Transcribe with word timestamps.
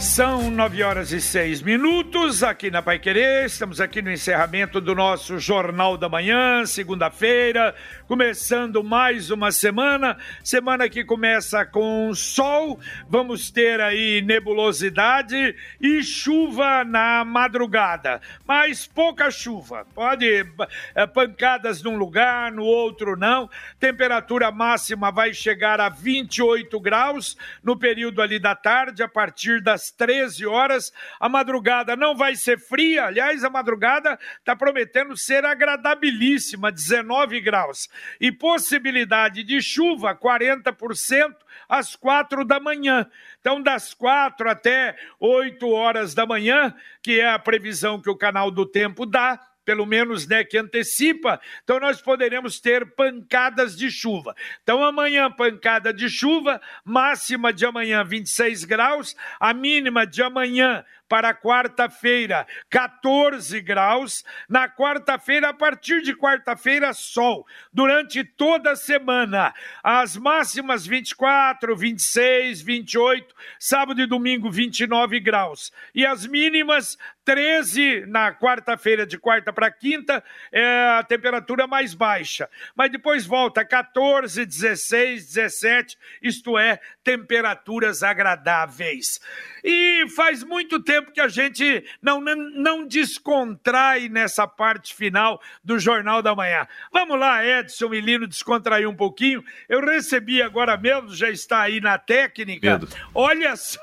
São 0.00 0.50
nove 0.50 0.82
horas 0.82 1.12
e 1.12 1.20
seis 1.20 1.60
minutos 1.60 2.42
aqui 2.42 2.70
na 2.70 2.80
Pai 2.80 2.98
Querer. 2.98 3.44
Estamos 3.44 3.82
aqui 3.82 4.00
no 4.00 4.10
encerramento 4.10 4.80
do 4.80 4.94
nosso 4.94 5.38
Jornal 5.38 5.98
da 5.98 6.08
Manhã, 6.08 6.64
segunda-feira, 6.64 7.74
começando 8.10 8.82
mais 8.82 9.30
uma 9.30 9.52
semana. 9.52 10.18
Semana 10.42 10.88
que 10.88 11.04
começa 11.04 11.64
com 11.64 12.12
sol, 12.12 12.80
vamos 13.08 13.52
ter 13.52 13.80
aí 13.80 14.20
nebulosidade 14.20 15.54
e 15.80 16.02
chuva 16.02 16.82
na 16.82 17.24
madrugada, 17.24 18.20
mas 18.44 18.84
pouca 18.84 19.30
chuva. 19.30 19.86
Pode 19.94 20.44
é, 20.92 21.06
pancadas 21.06 21.84
num 21.84 21.96
lugar, 21.96 22.50
no 22.50 22.64
outro 22.64 23.16
não. 23.16 23.48
Temperatura 23.78 24.50
máxima 24.50 25.12
vai 25.12 25.32
chegar 25.32 25.80
a 25.80 25.88
28 25.88 26.80
graus 26.80 27.36
no 27.62 27.78
período 27.78 28.20
ali 28.20 28.40
da 28.40 28.56
tarde, 28.56 29.04
a 29.04 29.08
partir 29.08 29.62
das 29.62 29.92
13 29.92 30.48
horas. 30.48 30.92
A 31.20 31.28
madrugada 31.28 31.94
não 31.94 32.16
vai 32.16 32.34
ser 32.34 32.58
fria, 32.58 33.04
aliás, 33.04 33.44
a 33.44 33.50
madrugada 33.50 34.18
está 34.36 34.56
prometendo 34.56 35.16
ser 35.16 35.44
agradabilíssima, 35.44 36.72
19 36.72 37.40
graus. 37.40 37.88
E 38.20 38.30
possibilidade 38.32 39.42
de 39.42 39.60
chuva, 39.60 40.14
40% 40.14 41.34
às 41.68 41.94
quatro 41.94 42.44
da 42.44 42.58
manhã. 42.58 43.06
Então, 43.40 43.62
das 43.62 43.94
quatro 43.94 44.48
até 44.50 44.96
oito 45.18 45.70
horas 45.70 46.14
da 46.14 46.26
manhã, 46.26 46.74
que 47.02 47.20
é 47.20 47.30
a 47.30 47.38
previsão 47.38 48.00
que 48.00 48.10
o 48.10 48.16
canal 48.16 48.50
do 48.50 48.66
tempo 48.66 49.06
dá, 49.06 49.38
pelo 49.64 49.86
menos, 49.86 50.26
né, 50.26 50.42
que 50.42 50.58
antecipa, 50.58 51.40
então 51.62 51.78
nós 51.78 52.02
poderemos 52.02 52.58
ter 52.58 52.84
pancadas 52.94 53.76
de 53.76 53.90
chuva. 53.90 54.34
Então 54.62 54.82
amanhã 54.82 55.30
pancada 55.30 55.92
de 55.92 56.08
chuva, 56.08 56.60
máxima 56.84 57.52
de 57.52 57.64
amanhã 57.64 58.02
26 58.02 58.64
graus, 58.64 59.14
a 59.38 59.54
mínima 59.54 60.06
de 60.06 60.22
amanhã 60.22 60.84
para 61.10 61.34
quarta-feira, 61.34 62.46
14 62.70 63.60
graus. 63.60 64.24
Na 64.48 64.68
quarta-feira, 64.68 65.48
a 65.48 65.52
partir 65.52 66.02
de 66.02 66.14
quarta-feira, 66.14 66.92
sol. 66.92 67.44
Durante 67.72 68.22
toda 68.22 68.70
a 68.70 68.76
semana, 68.76 69.52
as 69.82 70.16
máximas 70.16 70.86
24, 70.86 71.74
26, 71.76 72.62
28, 72.62 73.34
sábado 73.58 74.00
e 74.00 74.06
domingo 74.06 74.52
29 74.52 75.18
graus. 75.18 75.72
E 75.92 76.06
as 76.06 76.24
mínimas 76.24 76.96
13 77.24 78.06
na 78.06 78.32
quarta-feira, 78.32 79.06
de 79.06 79.18
quarta 79.18 79.52
para 79.52 79.70
quinta, 79.70 80.22
é 80.50 80.96
a 80.98 81.02
temperatura 81.02 81.66
mais 81.66 81.94
baixa. 81.94 82.48
Mas 82.74 82.90
depois 82.90 83.26
volta 83.26 83.64
14, 83.64 84.44
16, 84.44 85.26
17, 85.26 85.98
isto 86.22 86.58
é, 86.58 86.80
temperaturas 87.04 88.02
agradáveis. 88.02 89.20
E 89.62 90.08
faz 90.16 90.42
muito 90.42 90.82
tempo 90.82 90.99
que 91.06 91.20
a 91.20 91.28
gente 91.28 91.84
não, 92.02 92.20
não 92.20 92.86
descontrai 92.86 94.08
nessa 94.08 94.46
parte 94.46 94.94
final 94.94 95.40
do 95.62 95.78
Jornal 95.78 96.22
da 96.22 96.34
Manhã. 96.34 96.66
Vamos 96.92 97.18
lá, 97.18 97.44
Edson 97.44 97.92
e 97.94 98.00
Lino, 98.00 98.26
descontrair 98.26 98.88
um 98.88 98.94
pouquinho. 98.94 99.44
Eu 99.68 99.80
recebi 99.80 100.42
agora 100.42 100.76
mesmo, 100.76 101.14
já 101.14 101.30
está 101.30 101.62
aí 101.62 101.80
na 101.80 101.98
técnica. 101.98 102.78
Pedro. 102.78 102.88
Olha 103.14 103.56
só, 103.60 103.80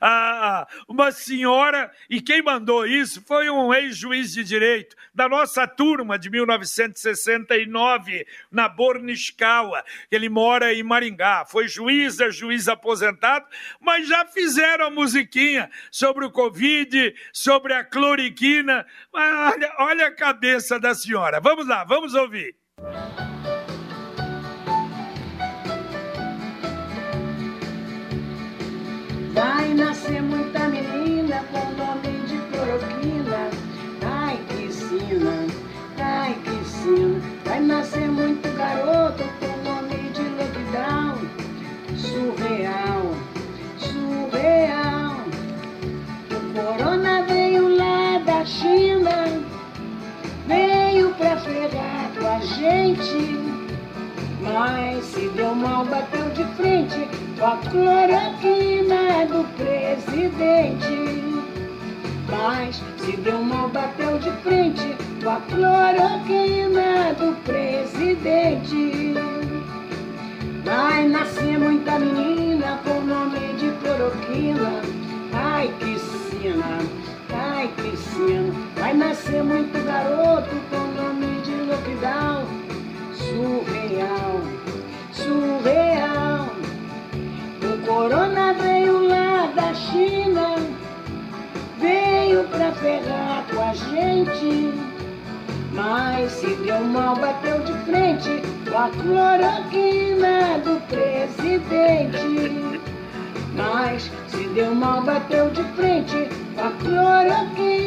a, 0.00 0.66
uma 0.88 1.10
senhora, 1.12 1.90
e 2.08 2.20
quem 2.20 2.42
mandou 2.42 2.86
isso 2.86 3.22
foi 3.26 3.50
um 3.50 3.72
ex-juiz 3.72 4.32
de 4.32 4.44
direito 4.44 4.96
da 5.14 5.28
nossa 5.28 5.66
turma 5.66 6.18
de 6.18 6.30
1969, 6.30 8.26
na 8.50 8.68
Borniscaua. 8.68 9.84
Ele 10.10 10.28
mora 10.28 10.72
em 10.72 10.82
Maringá. 10.82 11.44
Foi 11.44 11.68
juiz, 11.68 12.20
é 12.20 12.30
juiz 12.30 12.68
aposentado, 12.68 13.46
mas 13.80 14.08
já 14.08 14.24
fizeram 14.24 14.86
a 14.86 14.90
musiquinha 14.90 15.70
sobre 15.90 16.21
o 16.24 16.30
Covid, 16.30 17.14
sobre 17.32 17.74
a 17.74 17.84
cloriquina. 17.84 18.86
Olha, 19.12 19.74
olha 19.78 20.06
a 20.06 20.14
cabeça 20.14 20.78
da 20.78 20.94
senhora. 20.94 21.40
Vamos 21.40 21.66
lá, 21.66 21.84
vamos 21.84 22.14
ouvir. 22.14 22.54
Vai 29.34 29.74
nascer 29.74 30.22
muita 30.22 30.68
menina 30.68 31.42
com 31.50 31.70
nome 31.72 32.26
de 32.26 32.38
cloroquina. 32.50 33.50
Ai, 34.04 34.38
que 34.48 34.72
sina, 34.72 35.46
ai, 35.98 36.34
que 36.44 36.64
sina. 36.68 37.20
Vai 37.44 37.60
nascer 37.60 38.08
muito 38.08 38.48
garoto 38.56 39.22
com 39.40 39.51
China, 48.44 49.40
veio 50.46 51.14
pra 51.14 51.36
ferrar 51.36 52.10
com 52.18 52.26
a 52.26 52.38
gente. 52.40 53.38
Mas 54.42 55.04
se 55.04 55.28
deu 55.28 55.54
mal, 55.54 55.84
bateu 55.84 56.28
de 56.30 56.44
frente 56.56 57.08
com 57.38 57.46
a 57.46 57.56
cloroquina 57.58 59.26
do 59.28 59.44
presidente. 59.56 61.22
Mas 62.28 62.82
se 62.98 63.16
deu 63.18 63.42
mal, 63.42 63.68
bateu 63.68 64.18
de 64.18 64.30
frente 64.42 64.96
com 65.22 65.30
a 65.30 65.40
cloroquina 65.42 67.14
do 67.14 67.36
presidente. 67.44 69.14
Vai 70.64 71.06
nascer 71.06 71.58
muita 71.58 71.98
menina 71.98 72.80
com 72.84 73.00
nome 73.02 73.54
de 73.58 73.70
cloroquina. 73.80 74.82
Ai, 75.32 75.72
que 75.78 75.98
sina, 75.98 76.80
ai, 77.62 77.68
que 77.76 77.96
sina. 77.96 78.52
Vai 78.76 78.94
nascer 78.94 79.42
muito 79.42 79.84
garoto 79.84 80.50
com 80.70 80.84
nome 81.00 81.40
de 81.42 81.54
lockdown. 81.54 82.44
Surreal, 83.14 84.40
surreal. 85.12 86.48
O 87.62 87.86
corona 87.86 88.52
veio 88.54 89.06
lá 89.06 89.52
da 89.54 89.72
China. 89.74 90.56
Veio 91.78 92.44
pra 92.48 92.72
ferrar 92.72 93.44
com 93.52 93.62
a 93.62 93.74
gente. 93.74 94.74
Mas 95.72 96.32
se 96.32 96.54
deu 96.56 96.80
mal, 96.80 97.16
bateu 97.16 97.60
de 97.60 97.72
frente 97.84 98.42
com 98.68 98.78
a 98.78 98.90
cloroquina 98.90 100.58
do 100.64 100.80
presidente. 100.88 102.80
Mas 103.54 104.10
se 104.28 104.48
deu 104.48 104.74
mal, 104.74 105.02
bateu 105.02 105.48
de 105.50 105.62
frente 105.74 106.21
com 106.62 106.68
a 106.68 106.70
cloroquina 106.70 107.44
do 107.56 107.81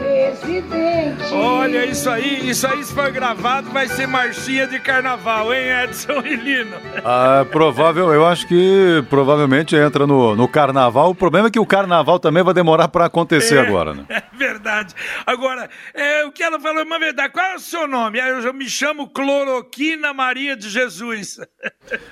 presidente. 0.00 1.32
Olha, 1.32 1.84
isso 1.84 2.08
aí, 2.08 2.48
isso 2.48 2.66
aí 2.66 2.82
se 2.82 2.92
for 2.92 3.10
gravado 3.10 3.70
vai 3.70 3.86
ser 3.86 4.06
marchinha 4.06 4.66
de 4.66 4.80
carnaval, 4.80 5.52
hein, 5.52 5.84
Edson 5.84 6.20
e 6.24 6.34
Lino? 6.34 6.76
Ah, 7.04 7.46
provável, 7.50 8.12
eu 8.12 8.26
acho 8.26 8.46
que 8.46 9.04
provavelmente 9.08 9.76
entra 9.76 10.06
no, 10.06 10.34
no 10.34 10.48
carnaval. 10.48 11.10
O 11.10 11.14
problema 11.14 11.48
é 11.48 11.50
que 11.50 11.60
o 11.60 11.66
carnaval 11.66 12.18
também 12.18 12.42
vai 12.42 12.54
demorar 12.54 12.88
para 12.88 13.06
acontecer 13.06 13.56
é, 13.56 13.60
agora, 13.60 13.94
né? 13.94 14.04
É 14.08 14.22
verdade. 14.36 14.94
Agora, 15.26 15.68
é, 15.94 16.24
o 16.24 16.32
que 16.32 16.42
ela 16.42 16.58
falou 16.58 16.80
é 16.80 16.84
uma 16.84 16.98
verdade. 16.98 17.32
Qual 17.32 17.44
é 17.44 17.56
o 17.56 17.60
seu 17.60 17.86
nome? 17.86 18.18
Eu 18.18 18.54
me 18.54 18.68
chamo 18.68 19.08
Cloroquina 19.08 20.14
Maria 20.14 20.56
de 20.56 20.68
Jesus. 20.68 21.38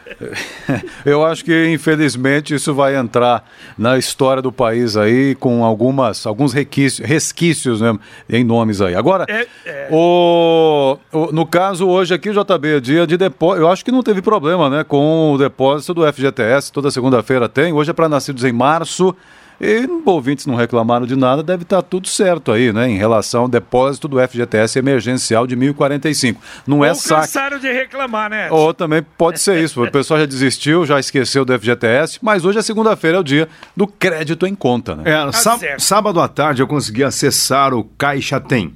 eu 1.04 1.24
acho 1.24 1.44
que, 1.44 1.68
infelizmente, 1.68 2.54
isso 2.54 2.74
vai 2.74 2.96
entrar 2.96 3.48
na 3.76 3.96
história 3.96 4.42
do 4.42 4.52
país 4.52 4.96
aí 4.96 5.34
com 5.34 5.64
algumas, 5.64 6.26
alguns 6.26 6.52
requisitos, 6.52 7.08
resquícios 7.08 7.77
né, 7.80 7.96
em 8.28 8.44
nomes 8.44 8.80
aí. 8.80 8.94
Agora, 8.94 9.24
é, 9.28 9.46
é. 9.66 9.88
O, 9.90 10.98
o, 11.12 11.32
no 11.32 11.46
caso, 11.46 11.86
hoje 11.86 12.14
aqui, 12.14 12.30
o 12.30 12.32
JB, 12.32 12.76
é 12.76 12.80
dia 12.80 13.06
de 13.06 13.16
depósito. 13.16 13.62
Eu 13.62 13.70
acho 13.70 13.84
que 13.84 13.90
não 13.90 14.02
teve 14.02 14.22
problema 14.22 14.68
né, 14.68 14.84
com 14.84 15.32
o 15.32 15.38
depósito 15.38 15.94
do 15.94 16.12
FGTS, 16.12 16.72
toda 16.72 16.90
segunda-feira 16.90 17.48
tem. 17.48 17.72
Hoje 17.72 17.90
é 17.90 17.94
para 17.94 18.08
nascidos 18.08 18.44
em 18.44 18.52
março 18.52 19.14
E 19.60 19.88
ouvintes 20.04 20.46
não 20.46 20.54
reclamaram 20.54 21.04
de 21.04 21.16
nada, 21.16 21.42
deve 21.42 21.64
estar 21.64 21.82
tá 21.82 21.82
tudo 21.82 22.06
certo 22.06 22.52
aí, 22.52 22.72
né? 22.72 22.88
Em 22.88 22.96
relação 22.96 23.42
ao 23.42 23.48
depósito 23.48 24.06
do 24.06 24.18
FGTS 24.20 24.78
emergencial 24.78 25.46
de 25.46 25.56
1045. 25.56 26.40
Não 26.66 26.84
é 26.84 26.90
Ou 26.90 26.94
saque. 26.94 27.22
cansaram 27.22 27.58
de 27.58 27.72
reclamar, 27.72 28.30
né? 28.30 28.48
Ou 28.50 28.72
também 28.72 29.04
pode 29.16 29.40
ser 29.40 29.62
isso. 29.62 29.82
O 29.82 29.90
pessoal 29.90 30.20
já 30.20 30.26
desistiu, 30.26 30.86
já 30.86 31.00
esqueceu 31.00 31.44
do 31.44 31.58
FGTS, 31.58 32.20
mas 32.22 32.44
hoje 32.44 32.58
é 32.58 32.62
segunda-feira, 32.62 33.16
é 33.16 33.20
o 33.20 33.24
dia 33.24 33.48
do 33.76 33.86
crédito 33.86 34.46
em 34.46 34.54
conta, 34.54 34.94
né? 34.94 35.02
É, 35.06 35.30
tá 35.30 35.58
sábado 35.78 36.20
à 36.20 36.28
tarde 36.28 36.62
eu 36.62 36.66
consegui 36.68 37.02
acessar 37.02 37.74
o 37.74 37.82
Caixa 37.82 38.40
Tem. 38.40 38.74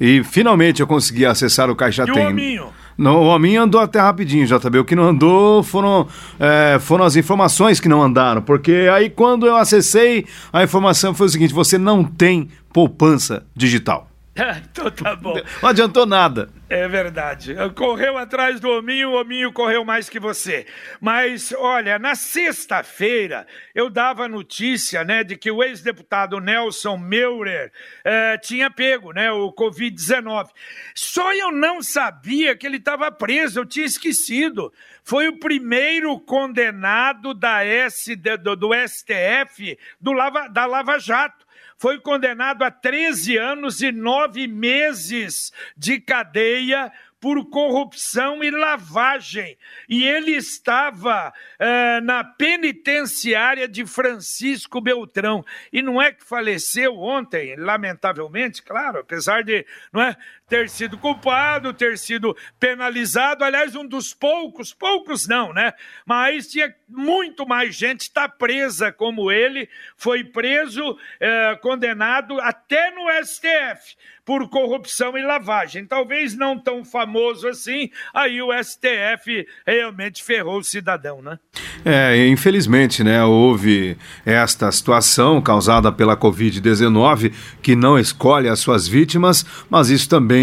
E 0.00 0.24
finalmente 0.24 0.80
eu 0.80 0.86
consegui 0.86 1.24
acessar 1.24 1.70
o 1.70 1.76
Caixa 1.76 2.02
e 2.02 2.12
Tem. 2.12 2.26
O 2.26 2.30
hominho? 2.30 2.83
Não, 2.96 3.16
o 3.16 3.26
hominho 3.26 3.62
andou 3.62 3.80
até 3.80 4.00
rapidinho, 4.00 4.46
JB. 4.46 4.78
O 4.78 4.84
que 4.84 4.94
não 4.94 5.04
andou 5.04 5.62
foram, 5.62 6.06
é, 6.38 6.78
foram 6.80 7.04
as 7.04 7.16
informações 7.16 7.80
que 7.80 7.88
não 7.88 8.02
andaram. 8.02 8.42
Porque 8.42 8.88
aí 8.92 9.10
quando 9.10 9.46
eu 9.46 9.56
acessei, 9.56 10.26
a 10.52 10.62
informação 10.62 11.14
foi 11.14 11.26
o 11.26 11.30
seguinte: 11.30 11.52
você 11.52 11.76
não 11.76 12.04
tem 12.04 12.48
poupança 12.72 13.44
digital. 13.54 14.08
então 14.70 14.90
tá 14.90 15.14
bom. 15.14 15.40
Não 15.62 15.68
adiantou 15.68 16.04
nada. 16.04 16.48
É 16.68 16.88
verdade. 16.88 17.54
Correu 17.76 18.18
atrás 18.18 18.58
do 18.58 18.68
hominho, 18.68 19.10
o 19.10 19.20
hominho 19.20 19.52
correu 19.52 19.84
mais 19.84 20.08
que 20.08 20.18
você. 20.18 20.66
Mas, 21.00 21.52
olha, 21.52 22.00
na 22.00 22.16
sexta-feira 22.16 23.46
eu 23.72 23.88
dava 23.88 24.26
notícia, 24.26 25.04
né, 25.04 25.22
de 25.22 25.36
que 25.36 25.50
o 25.50 25.62
ex-deputado 25.62 26.40
Nelson 26.40 26.96
Meurer 26.96 27.70
eh, 28.04 28.36
tinha 28.38 28.68
pego, 28.70 29.12
né, 29.12 29.30
o 29.30 29.52
Covid-19. 29.52 30.48
Só 30.94 31.32
eu 31.32 31.52
não 31.52 31.80
sabia 31.80 32.56
que 32.56 32.66
ele 32.66 32.78
estava 32.78 33.12
preso, 33.12 33.60
eu 33.60 33.66
tinha 33.66 33.86
esquecido. 33.86 34.72
Foi 35.04 35.28
o 35.28 35.38
primeiro 35.38 36.18
condenado 36.18 37.34
da 37.34 37.64
S, 37.64 38.16
do, 38.16 38.56
do 38.56 38.70
STF 38.74 39.78
do 40.00 40.12
Lava, 40.12 40.48
da 40.48 40.66
Lava 40.66 40.98
Jato 40.98 41.43
foi 41.84 42.00
condenado 42.00 42.62
a 42.62 42.70
13 42.70 43.36
anos 43.36 43.82
e 43.82 43.92
9 43.92 44.48
meses 44.48 45.52
de 45.76 46.00
cadeia 46.00 46.90
por 47.20 47.44
corrupção 47.50 48.42
e 48.42 48.50
lavagem. 48.50 49.58
E 49.86 50.02
ele 50.02 50.30
estava 50.30 51.28
uh, 51.28 52.00
na 52.02 52.24
penitenciária 52.24 53.68
de 53.68 53.84
Francisco 53.84 54.80
Beltrão. 54.80 55.44
E 55.70 55.82
não 55.82 56.00
é 56.00 56.10
que 56.10 56.24
faleceu 56.24 56.98
ontem, 56.98 57.54
lamentavelmente, 57.56 58.62
claro, 58.62 59.00
apesar 59.00 59.44
de 59.44 59.66
não 59.92 60.00
é, 60.00 60.16
ter 60.48 60.68
sido 60.68 60.98
culpado, 60.98 61.72
ter 61.72 61.96
sido 61.98 62.36
penalizado. 62.58 63.44
Aliás, 63.44 63.74
um 63.74 63.86
dos 63.86 64.12
poucos, 64.12 64.72
poucos 64.72 65.26
não, 65.26 65.52
né? 65.52 65.72
Mas 66.06 66.48
tinha 66.48 66.74
muito 66.88 67.46
mais 67.46 67.74
gente 67.74 68.02
está 68.02 68.28
presa 68.28 68.92
como 68.92 69.30
ele, 69.30 69.68
foi 69.96 70.24
preso, 70.24 70.92
uh, 70.92 71.60
condenado 71.60 72.40
até 72.40 72.90
no 72.90 73.06
STF 73.24 73.96
por 74.24 74.48
corrupção 74.48 75.16
e 75.18 75.22
lavagem. 75.22 75.84
Talvez 75.84 76.34
não 76.34 76.58
tão 76.58 76.84
famoso 76.84 77.46
assim, 77.46 77.90
aí 78.12 78.40
o 78.40 78.48
STF 78.62 79.46
realmente 79.66 80.22
ferrou 80.22 80.58
o 80.58 80.64
cidadão, 80.64 81.20
né? 81.20 81.38
É, 81.84 82.26
infelizmente, 82.28 83.04
né, 83.04 83.22
houve 83.22 83.98
esta 84.24 84.72
situação 84.72 85.42
causada 85.42 85.92
pela 85.92 86.16
Covid-19 86.16 87.32
que 87.60 87.76
não 87.76 87.98
escolhe 87.98 88.48
as 88.48 88.60
suas 88.60 88.88
vítimas, 88.88 89.44
mas 89.68 89.90
isso 89.90 90.08
também 90.08 90.33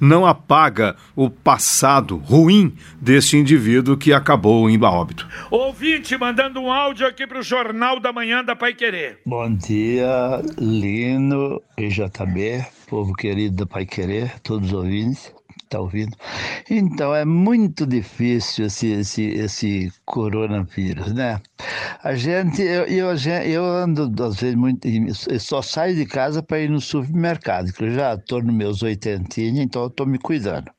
não 0.00 0.26
apaga 0.26 0.96
o 1.14 1.28
passado 1.28 2.16
ruim 2.16 2.74
deste 3.00 3.36
indivíduo 3.36 3.96
que 3.96 4.12
acabou 4.12 4.68
indo 4.68 4.86
a 4.86 4.90
óbito. 4.90 5.28
Ouvinte, 5.50 6.16
mandando 6.16 6.60
um 6.60 6.72
áudio 6.72 7.06
aqui 7.06 7.26
para 7.26 7.38
o 7.38 7.42
Jornal 7.42 8.00
da 8.00 8.12
Manhã 8.12 8.44
da 8.44 8.54
Pai 8.54 8.74
Querer. 8.74 9.20
Bom 9.24 9.54
dia, 9.54 10.42
Lino 10.58 11.60
e 11.78 11.88
JB 11.88 12.80
povo 12.90 13.14
querido 13.14 13.54
da 13.54 13.66
Pai 13.66 13.86
Querer, 13.86 14.40
todos 14.40 14.72
os 14.72 14.74
ouvintes 14.74 15.32
está 15.62 15.78
ouvindo. 15.78 16.16
Então, 16.68 17.14
é 17.14 17.24
muito 17.24 17.86
difícil 17.86 18.66
esse, 18.66 18.88
esse, 18.88 19.22
esse 19.22 19.92
coronavírus, 20.04 21.12
né? 21.12 21.40
A 22.02 22.14
gente, 22.14 22.62
eu, 22.62 22.84
eu, 22.86 23.14
eu 23.44 23.64
ando, 23.64 24.24
às 24.24 24.40
vezes, 24.40 24.56
muito, 24.56 24.88
eu 24.88 25.38
só 25.38 25.60
saio 25.60 25.94
de 25.94 26.06
casa 26.06 26.42
para 26.42 26.60
ir 26.60 26.70
no 26.70 26.80
supermercado, 26.80 27.72
que 27.74 27.84
eu 27.84 27.90
já 27.90 28.14
estou 28.14 28.42
nos 28.42 28.54
meus 28.54 28.82
oitentinhos, 28.82 29.58
então 29.58 29.86
estou 29.86 30.06
me 30.06 30.18
cuidando. 30.18 30.70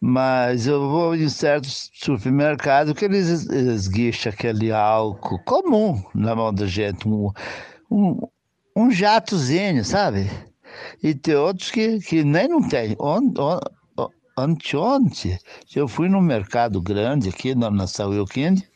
Mas 0.00 0.66
eu 0.66 0.88
vou 0.88 1.14
em 1.14 1.28
certos 1.28 1.90
supermercados 1.92 2.94
que 2.94 3.04
eles 3.04 3.28
esguicham 3.50 4.32
aquele 4.32 4.72
álcool 4.72 5.38
comum 5.44 6.02
na 6.14 6.34
mão 6.34 6.54
da 6.54 6.66
gente, 6.66 7.06
um, 7.06 7.30
um, 7.90 8.18
um 8.74 8.90
jatozinho, 8.90 9.84
sabe? 9.84 10.30
E 11.02 11.14
tem 11.14 11.34
outros 11.34 11.70
que, 11.70 11.98
que 12.00 12.24
nem 12.24 12.48
não 12.48 12.66
tem. 12.66 12.96
Anteontem, 14.38 15.38
eu 15.76 15.86
fui 15.86 16.08
no 16.08 16.22
mercado 16.22 16.80
grande 16.80 17.28
aqui 17.28 17.54
na, 17.54 17.70
na 17.70 17.84
Euquinde, 17.98 18.66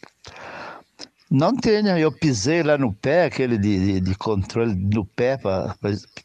não 1.32 1.56
tenho, 1.56 1.96
eu 1.96 2.12
pisei 2.12 2.62
lá 2.62 2.76
no 2.76 2.92
pé, 2.92 3.24
aquele 3.24 3.56
de, 3.56 3.94
de, 3.94 4.00
de 4.02 4.14
controle 4.14 4.74
do 4.74 5.02
pé 5.02 5.38
para 5.38 5.74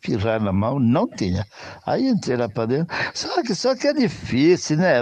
pisar 0.02 0.42
na 0.42 0.52
mão, 0.52 0.80
não 0.80 1.08
tinha. 1.08 1.46
Aí 1.86 2.10
entrei 2.10 2.36
lá 2.36 2.50
para 2.50 2.66
dentro. 2.66 2.94
Só 3.14 3.42
que, 3.42 3.56
só 3.56 3.74
que 3.74 3.88
é 3.88 3.94
difícil, 3.94 4.76
né, 4.76 4.96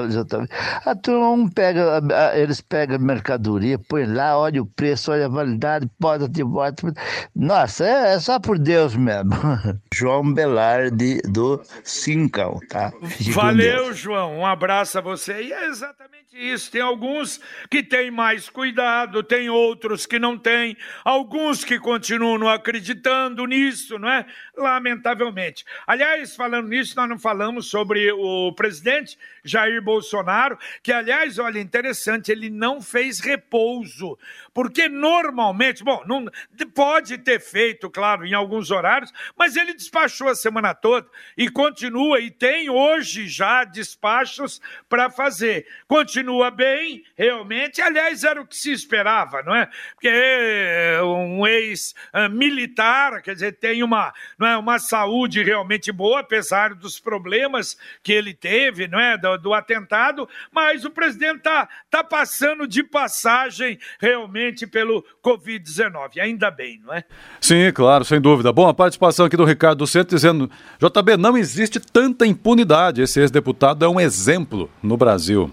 A 0.86 0.96
turma 0.96 1.31
um 1.31 1.50
pega, 1.50 2.04
eles 2.36 2.62
pegam 2.62 3.00
mercadoria, 3.00 3.80
põe 3.80 4.06
lá, 4.06 4.38
olha 4.38 4.62
o 4.62 4.68
preço, 4.68 5.12
olha 5.12 5.25
a 5.25 5.30
validade, 5.30 5.90
bota 6.00 6.30
de 6.30 6.44
volta. 6.44 6.94
Nossa, 7.36 7.84
é, 7.84 8.13
é 8.13 8.19
só 8.19 8.40
por 8.40 8.60
Deus 8.60 8.96
mesmo. 8.96 9.31
João 9.92 10.31
Belardi 10.31 11.19
do 11.24 11.60
Cincão, 11.84 12.60
tá? 12.69 12.94
Valeu, 13.31 13.92
João. 13.92 14.38
Um 14.38 14.46
abraço 14.46 15.00
a 15.00 15.02
você. 15.02 15.42
E 15.42 15.52
é 15.52 15.68
exatamente 15.68 16.36
isso. 16.36 16.69
Tem 16.69 16.81
alguns 16.81 17.40
que 17.72 17.81
têm 17.81 18.12
mais 18.12 18.50
cuidado, 18.50 19.24
tem 19.24 19.50
outros 19.50 19.94
que 20.03 20.18
não 20.18 20.36
têm, 20.36 20.75
alguns 21.03 21.63
que 21.63 21.77
continuam 21.77 22.50
acreditando 22.50 23.45
nisso, 23.45 24.00
não 24.00 24.09
é? 24.09 24.25
Lamentavelmente. 24.57 25.63
Aliás, 25.86 26.36
falando 26.36 26.69
nisso, 26.69 26.95
nós 26.95 27.07
não 27.07 27.19
falamos 27.19 27.69
sobre 27.69 28.12
o 28.12 28.51
presidente 28.53 29.15
Jair 29.44 29.80
Bolsonaro, 29.80 30.57
que, 30.81 30.92
aliás, 30.92 31.38
olha, 31.38 31.59
interessante, 31.59 32.31
ele 32.31 32.50
não 32.50 32.81
fez 32.81 33.19
repouso, 33.19 34.18
porque 34.51 34.89
normalmente, 34.89 35.83
bom, 35.83 36.03
não, 36.07 36.25
pode 36.74 37.19
ter 37.19 37.39
feito, 37.39 37.89
claro, 37.89 38.25
em 38.25 38.33
alguns 38.33 38.71
horários, 38.71 39.13
mas 39.38 39.56
ele 39.56 39.74
despachou 39.74 40.30
a 40.30 40.36
semana 40.36 40.74
toda 40.74 41.07
e 41.38 41.50
continua, 41.50 42.19
e 42.19 42.31
tem 42.31 42.69
hoje 42.69 43.27
já 43.27 43.63
despachos 43.63 44.62
para 44.89 45.09
fazer. 45.09 45.68
Continua 45.88 46.50
bem, 46.50 47.03
realmente. 47.15 47.81
Aliás, 47.81 48.24
era 48.24 48.42
o 48.42 48.47
que 48.47 48.56
se 48.56 48.71
esperava, 48.71 49.44
não 49.44 49.56
é? 49.56 49.69
Porque 49.94 50.10
é 50.12 51.00
um 51.04 51.46
ex-militar, 51.46 53.22
quer 53.22 53.34
dizer, 53.34 53.54
tem 53.54 53.84
uma, 53.84 54.14
não 54.38 54.48
é, 54.48 54.58
uma 54.58 54.80
saúde 54.80 55.44
realmente 55.44 55.92
boa, 55.92 56.19
apesar 56.19 56.74
dos 56.74 57.00
problemas 57.00 57.78
que 58.04 58.12
ele 58.12 58.33
teve, 58.33 58.88
não 58.88 59.00
é? 59.00 59.18
Do, 59.18 59.38
do 59.38 59.54
atentado, 59.54 60.28
mas 60.52 60.86
o 60.86 60.90
presidente 60.90 61.38
está 61.38 61.68
tá 61.90 62.04
passando 62.04 62.68
de 62.68 62.83
passagem 62.83 63.80
realmente 64.00 64.68
pelo 64.68 65.06
Covid-19. 65.24 66.19
Ainda 66.19 66.52
bem, 66.52 66.81
não 66.83 66.94
é? 66.94 67.04
Sim, 67.40 67.71
claro, 67.74 68.06
sem 68.06 68.19
dúvida. 68.19 68.52
Bom, 68.52 68.68
a 68.68 68.74
participação 68.74 69.26
aqui 69.26 69.38
do 69.38 69.45
Ricardo 69.45 69.86
Centro 69.88 70.16
dizendo: 70.16 70.50
JB, 70.80 71.18
não 71.18 71.38
existe 71.38 71.80
tanta 71.80 72.26
impunidade. 72.26 73.02
Esse 73.02 73.19
ex-deputado 73.19 73.83
é 73.83 73.88
um 73.88 74.00
exemplo 74.00 74.69
no 74.81 74.98
Brasil. 74.98 75.52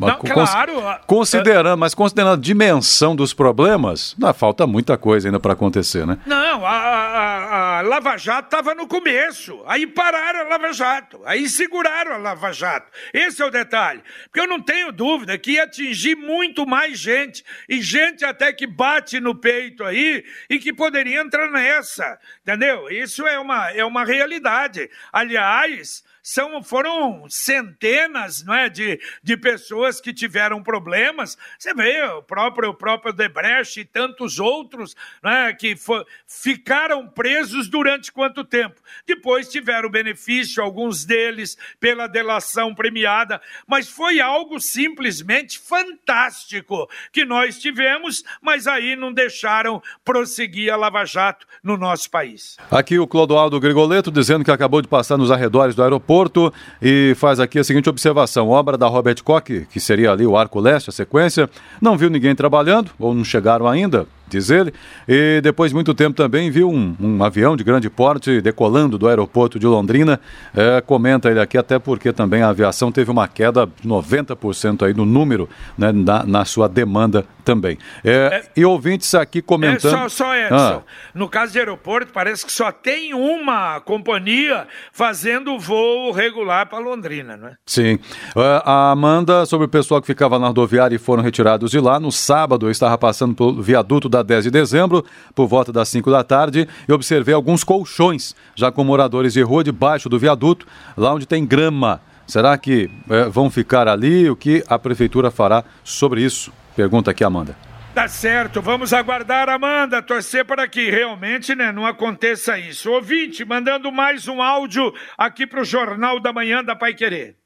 Não, 0.00 0.18
claro. 0.18 0.72
Considerando, 1.06 1.78
mas 1.78 1.94
considerando 1.94 2.34
a 2.34 2.36
dimensão 2.36 3.14
dos 3.14 3.32
problemas, 3.32 4.14
não, 4.18 4.32
falta 4.32 4.66
muita 4.66 4.96
coisa 4.96 5.28
ainda 5.28 5.40
para 5.40 5.52
acontecer, 5.52 6.06
né? 6.06 6.18
Não, 6.26 6.64
a, 6.64 6.70
a, 6.70 7.69
a 7.69 7.69
Lava 7.80 8.16
Jato 8.16 8.46
estava 8.46 8.74
no 8.74 8.86
começo, 8.86 9.62
aí 9.66 9.86
pararam 9.86 10.40
a 10.40 10.44
Lava 10.44 10.72
Jato, 10.72 11.20
aí 11.24 11.48
seguraram 11.48 12.12
a 12.12 12.16
Lava 12.16 12.52
Jato. 12.52 12.90
Esse 13.12 13.42
é 13.42 13.44
o 13.44 13.50
detalhe. 13.50 14.02
Porque 14.24 14.40
eu 14.40 14.46
não 14.46 14.60
tenho 14.60 14.92
dúvida 14.92 15.38
que 15.38 15.52
ia 15.52 15.64
atingir 15.64 16.16
muito 16.16 16.66
mais 16.66 16.98
gente, 16.98 17.44
e 17.68 17.80
gente 17.80 18.24
até 18.24 18.52
que 18.52 18.66
bate 18.66 19.20
no 19.20 19.34
peito 19.34 19.84
aí 19.84 20.24
e 20.48 20.58
que 20.58 20.72
poderia 20.72 21.20
entrar 21.20 21.50
nessa, 21.50 22.18
entendeu? 22.42 22.90
Isso 22.90 23.26
é 23.26 23.38
uma, 23.38 23.70
é 23.70 23.84
uma 23.84 24.04
realidade. 24.04 24.90
Aliás, 25.12 26.02
são, 26.22 26.62
foram 26.62 27.26
centenas 27.28 28.44
não 28.44 28.54
é, 28.54 28.68
de, 28.68 29.00
de 29.22 29.36
pessoas 29.36 30.00
que 30.00 30.12
tiveram 30.12 30.62
problemas. 30.62 31.36
Você 31.58 31.72
vê 31.74 32.02
o 32.02 32.22
próprio, 32.22 32.70
o 32.70 32.74
próprio 32.74 33.12
Debrecht 33.12 33.80
e 33.80 33.84
tantos 33.84 34.38
outros 34.38 34.94
é, 35.22 35.52
que 35.52 35.76
for, 35.76 36.06
ficaram 36.26 37.08
presos 37.08 37.68
durante 37.70 38.12
quanto 38.12 38.44
tempo? 38.44 38.80
Depois 39.06 39.48
tiveram 39.48 39.88
benefício, 39.88 40.62
alguns 40.62 41.04
deles, 41.04 41.56
pela 41.78 42.06
delação 42.06 42.74
premiada, 42.74 43.40
mas 43.66 43.88
foi 43.88 44.20
algo 44.20 44.60
simplesmente 44.60 45.58
fantástico 45.58 46.88
que 47.12 47.24
nós 47.24 47.58
tivemos, 47.58 48.22
mas 48.42 48.66
aí 48.66 48.96
não 48.96 49.12
deixaram 49.12 49.82
prosseguir 50.04 50.72
a 50.72 50.76
Lava 50.76 51.04
Jato 51.04 51.46
no 51.62 51.76
nosso 51.76 52.10
país. 52.10 52.56
Aqui 52.70 52.98
o 52.98 53.06
Clodoaldo 53.06 53.60
Grigoleto 53.60 54.10
dizendo 54.10 54.44
que 54.44 54.50
acabou 54.50 54.82
de 54.82 54.88
passar 54.88 55.16
nos 55.16 55.30
arredores 55.30 55.74
do 55.74 55.82
aeroporto 55.82 56.52
e 56.82 57.14
faz 57.16 57.38
aqui 57.38 57.58
a 57.58 57.64
seguinte 57.64 57.88
observação: 57.88 58.48
obra 58.48 58.76
da 58.76 58.86
Robert 58.86 59.22
Koch, 59.22 59.66
que 59.70 59.80
seria 59.80 60.10
ali 60.10 60.26
o 60.26 60.36
Arco 60.36 60.60
Leste, 60.60 60.90
a 60.90 60.92
sequência, 60.92 61.48
não 61.80 61.96
viu 61.96 62.10
ninguém 62.10 62.34
trabalhando, 62.34 62.90
ou 62.98 63.14
não 63.14 63.24
chegaram 63.24 63.68
ainda, 63.68 64.06
diz 64.30 64.50
ele. 64.50 64.72
E 65.08 65.40
depois 65.42 65.70
de 65.70 65.74
muito 65.74 65.94
tempo 65.94 66.16
também 66.16 66.50
viu 66.50 66.70
um, 66.70 66.94
um 67.00 67.24
avião 67.24 67.56
de 67.56 67.64
grande 67.64 67.90
porte 67.90 68.40
decolando 68.40 68.96
do 68.96 69.08
aeroporto 69.08 69.58
de 69.58 69.66
Londrina. 69.66 70.20
É, 70.54 70.80
comenta 70.80 71.30
ele 71.30 71.40
aqui, 71.40 71.58
até 71.58 71.78
porque 71.78 72.12
também 72.12 72.42
a 72.42 72.48
aviação 72.48 72.90
teve 72.90 73.10
uma 73.10 73.28
queda 73.28 73.68
de 73.80 73.88
90% 73.88 74.86
aí 74.86 74.94
no 74.94 75.04
número, 75.04 75.48
né, 75.76 75.92
na, 75.92 76.24
na 76.24 76.44
sua 76.44 76.68
demanda 76.68 77.24
também. 77.40 77.78
É, 78.04 78.10
é, 78.10 78.50
e 78.56 78.64
ouvintes 78.64 79.14
aqui 79.14 79.42
comentando. 79.42 79.94
É, 79.94 79.96
só, 79.96 80.08
só 80.08 80.36
Edson, 80.36 80.54
ah. 80.54 80.82
no 81.14 81.28
caso 81.28 81.52
de 81.52 81.58
aeroporto, 81.58 82.12
parece 82.12 82.44
que 82.44 82.52
só 82.52 82.70
tem 82.70 83.14
uma 83.14 83.80
companhia 83.80 84.66
fazendo 84.92 85.58
voo 85.58 86.12
regular 86.12 86.68
para 86.68 86.78
Londrina, 86.78 87.36
não 87.36 87.48
é? 87.48 87.54
Sim. 87.66 87.98
É, 88.36 88.62
a 88.64 88.90
Amanda, 88.90 89.46
sobre 89.46 89.66
o 89.66 89.68
pessoal 89.68 90.00
que 90.00 90.06
ficava 90.06 90.38
na 90.38 90.48
rodoviária 90.48 90.94
e 90.94 90.98
foram 90.98 91.22
retirados 91.22 91.70
de 91.70 91.80
lá, 91.80 91.98
no 91.98 92.12
sábado 92.12 92.66
eu 92.66 92.70
estava 92.70 92.96
passando 92.96 93.34
pelo 93.34 93.62
viaduto 93.62 94.08
da 94.08 94.22
10 94.22 94.44
de 94.44 94.50
dezembro, 94.50 95.04
por 95.34 95.46
volta 95.46 95.72
das 95.72 95.88
5 95.88 96.10
da 96.10 96.22
tarde, 96.22 96.68
e 96.88 96.92
observei 96.92 97.34
alguns 97.34 97.64
colchões, 97.64 98.34
já 98.54 98.70
com 98.70 98.84
moradores 98.84 99.32
de 99.32 99.42
rua 99.42 99.64
debaixo 99.64 100.08
do 100.08 100.18
viaduto, 100.18 100.66
lá 100.96 101.14
onde 101.14 101.26
tem 101.26 101.44
grama. 101.46 102.00
Será 102.26 102.56
que 102.56 102.88
é, 103.08 103.24
vão 103.24 103.50
ficar 103.50 103.88
ali? 103.88 104.30
O 104.30 104.36
que 104.36 104.62
a 104.68 104.78
prefeitura 104.78 105.32
fará 105.32 105.64
sobre 105.82 106.22
isso? 106.22 106.52
Pergunta 106.80 107.10
aqui, 107.10 107.22
Amanda. 107.22 107.54
Tá 107.94 108.08
certo, 108.08 108.62
vamos 108.62 108.94
aguardar, 108.94 109.50
Amanda, 109.50 110.00
torcer 110.00 110.46
para 110.46 110.66
que 110.66 110.90
realmente 110.90 111.54
né, 111.54 111.70
não 111.70 111.84
aconteça 111.84 112.56
isso. 112.58 112.90
Ouvinte, 112.90 113.44
mandando 113.44 113.92
mais 113.92 114.26
um 114.26 114.40
áudio 114.40 114.90
aqui 115.18 115.46
para 115.46 115.60
o 115.60 115.64
Jornal 115.64 116.18
da 116.18 116.32
Manhã 116.32 116.64
da 116.64 116.74
Pai 116.74 116.94
Querer. 116.94 117.36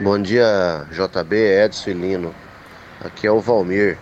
Bom 0.00 0.20
dia, 0.20 0.84
JB, 0.90 1.36
Edson 1.36 1.90
e 1.90 1.92
Lino. 1.92 2.34
Aqui 3.00 3.28
é 3.28 3.30
o 3.30 3.38
Valmir. 3.38 3.96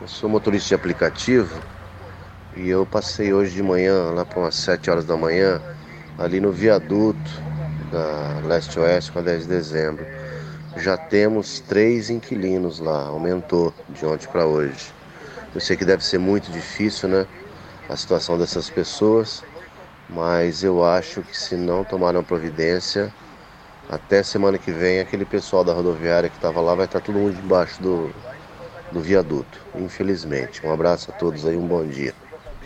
Eu 0.00 0.08
sou 0.08 0.30
motorista 0.30 0.68
de 0.68 0.74
aplicativo 0.76 1.60
e 2.56 2.70
eu 2.70 2.86
passei 2.86 3.34
hoje 3.34 3.54
de 3.54 3.62
manhã, 3.62 4.04
lá 4.12 4.24
para 4.24 4.38
umas 4.38 4.54
7 4.54 4.90
horas 4.90 5.04
da 5.04 5.18
manhã, 5.18 5.60
ali 6.18 6.40
no 6.40 6.50
viaduto 6.50 7.30
da 7.92 8.40
Leste-Oeste 8.48 9.12
com 9.12 9.18
a 9.18 9.22
10 9.22 9.42
de 9.42 9.48
dezembro. 9.48 10.06
Já 10.76 10.96
temos 10.96 11.60
três 11.60 12.10
inquilinos 12.10 12.78
lá, 12.78 13.06
aumentou 13.06 13.72
de 13.88 14.04
ontem 14.04 14.28
para 14.28 14.46
hoje. 14.46 14.92
Eu 15.54 15.60
sei 15.60 15.76
que 15.76 15.84
deve 15.84 16.04
ser 16.04 16.18
muito 16.18 16.50
difícil, 16.50 17.08
né? 17.08 17.26
A 17.88 17.96
situação 17.96 18.36
dessas 18.36 18.68
pessoas, 18.68 19.42
mas 20.08 20.62
eu 20.62 20.84
acho 20.84 21.22
que 21.22 21.36
se 21.36 21.56
não 21.56 21.82
tomarem 21.82 22.22
providência, 22.22 23.12
até 23.88 24.22
semana 24.22 24.58
que 24.58 24.70
vem, 24.70 25.00
aquele 25.00 25.24
pessoal 25.24 25.64
da 25.64 25.72
rodoviária 25.72 26.28
que 26.28 26.36
estava 26.36 26.60
lá 26.60 26.74
vai 26.74 26.84
estar 26.84 27.00
todo 27.00 27.18
mundo 27.18 27.36
debaixo 27.36 27.80
do, 27.80 28.12
do 28.92 29.00
viaduto, 29.00 29.58
infelizmente. 29.76 30.66
Um 30.66 30.72
abraço 30.72 31.10
a 31.10 31.14
todos 31.14 31.46
aí, 31.46 31.56
um 31.56 31.66
bom 31.66 31.86
dia. 31.86 32.12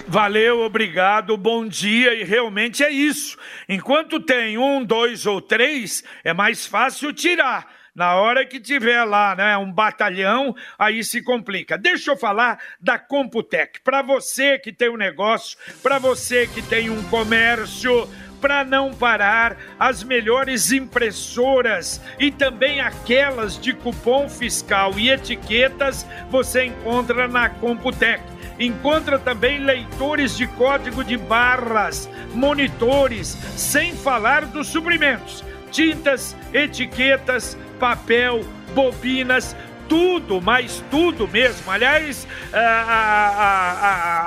Valeu, 0.08 0.60
obrigado, 0.60 1.36
bom 1.36 1.66
dia. 1.66 2.14
E 2.14 2.24
realmente 2.24 2.82
é 2.82 2.90
isso. 2.90 3.38
Enquanto 3.68 4.18
tem 4.18 4.58
um, 4.58 4.82
dois 4.82 5.26
ou 5.26 5.40
três, 5.40 6.02
é 6.24 6.32
mais 6.32 6.66
fácil 6.66 7.12
tirar. 7.12 7.79
Na 8.00 8.14
hora 8.14 8.46
que 8.46 8.58
tiver 8.58 9.04
lá, 9.04 9.36
né, 9.36 9.58
um 9.58 9.70
batalhão, 9.70 10.56
aí 10.78 11.04
se 11.04 11.20
complica. 11.20 11.76
Deixa 11.76 12.12
eu 12.12 12.16
falar 12.16 12.58
da 12.80 12.98
Computec. 12.98 13.78
Para 13.82 14.00
você 14.00 14.58
que 14.58 14.72
tem 14.72 14.88
um 14.88 14.96
negócio, 14.96 15.58
para 15.82 15.98
você 15.98 16.46
que 16.46 16.62
tem 16.62 16.88
um 16.88 17.02
comércio, 17.10 18.08
para 18.40 18.64
não 18.64 18.90
parar, 18.90 19.54
as 19.78 20.02
melhores 20.02 20.72
impressoras 20.72 22.00
e 22.18 22.30
também 22.30 22.80
aquelas 22.80 23.60
de 23.60 23.74
cupom 23.74 24.30
fiscal 24.30 24.98
e 24.98 25.10
etiquetas 25.10 26.06
você 26.30 26.64
encontra 26.64 27.28
na 27.28 27.50
Computec. 27.50 28.24
Encontra 28.58 29.18
também 29.18 29.58
leitores 29.58 30.38
de 30.38 30.46
código 30.46 31.04
de 31.04 31.18
barras, 31.18 32.08
monitores, 32.32 33.36
sem 33.58 33.94
falar 33.94 34.46
dos 34.46 34.68
suprimentos, 34.68 35.44
tintas, 35.70 36.34
etiquetas, 36.54 37.58
papel, 37.80 38.44
bobinas, 38.74 39.56
tudo, 39.88 40.40
mas 40.40 40.84
tudo 40.88 41.26
mesmo. 41.26 41.68
Aliás, 41.68 42.28
a, 42.52 42.58
a, 42.60 43.70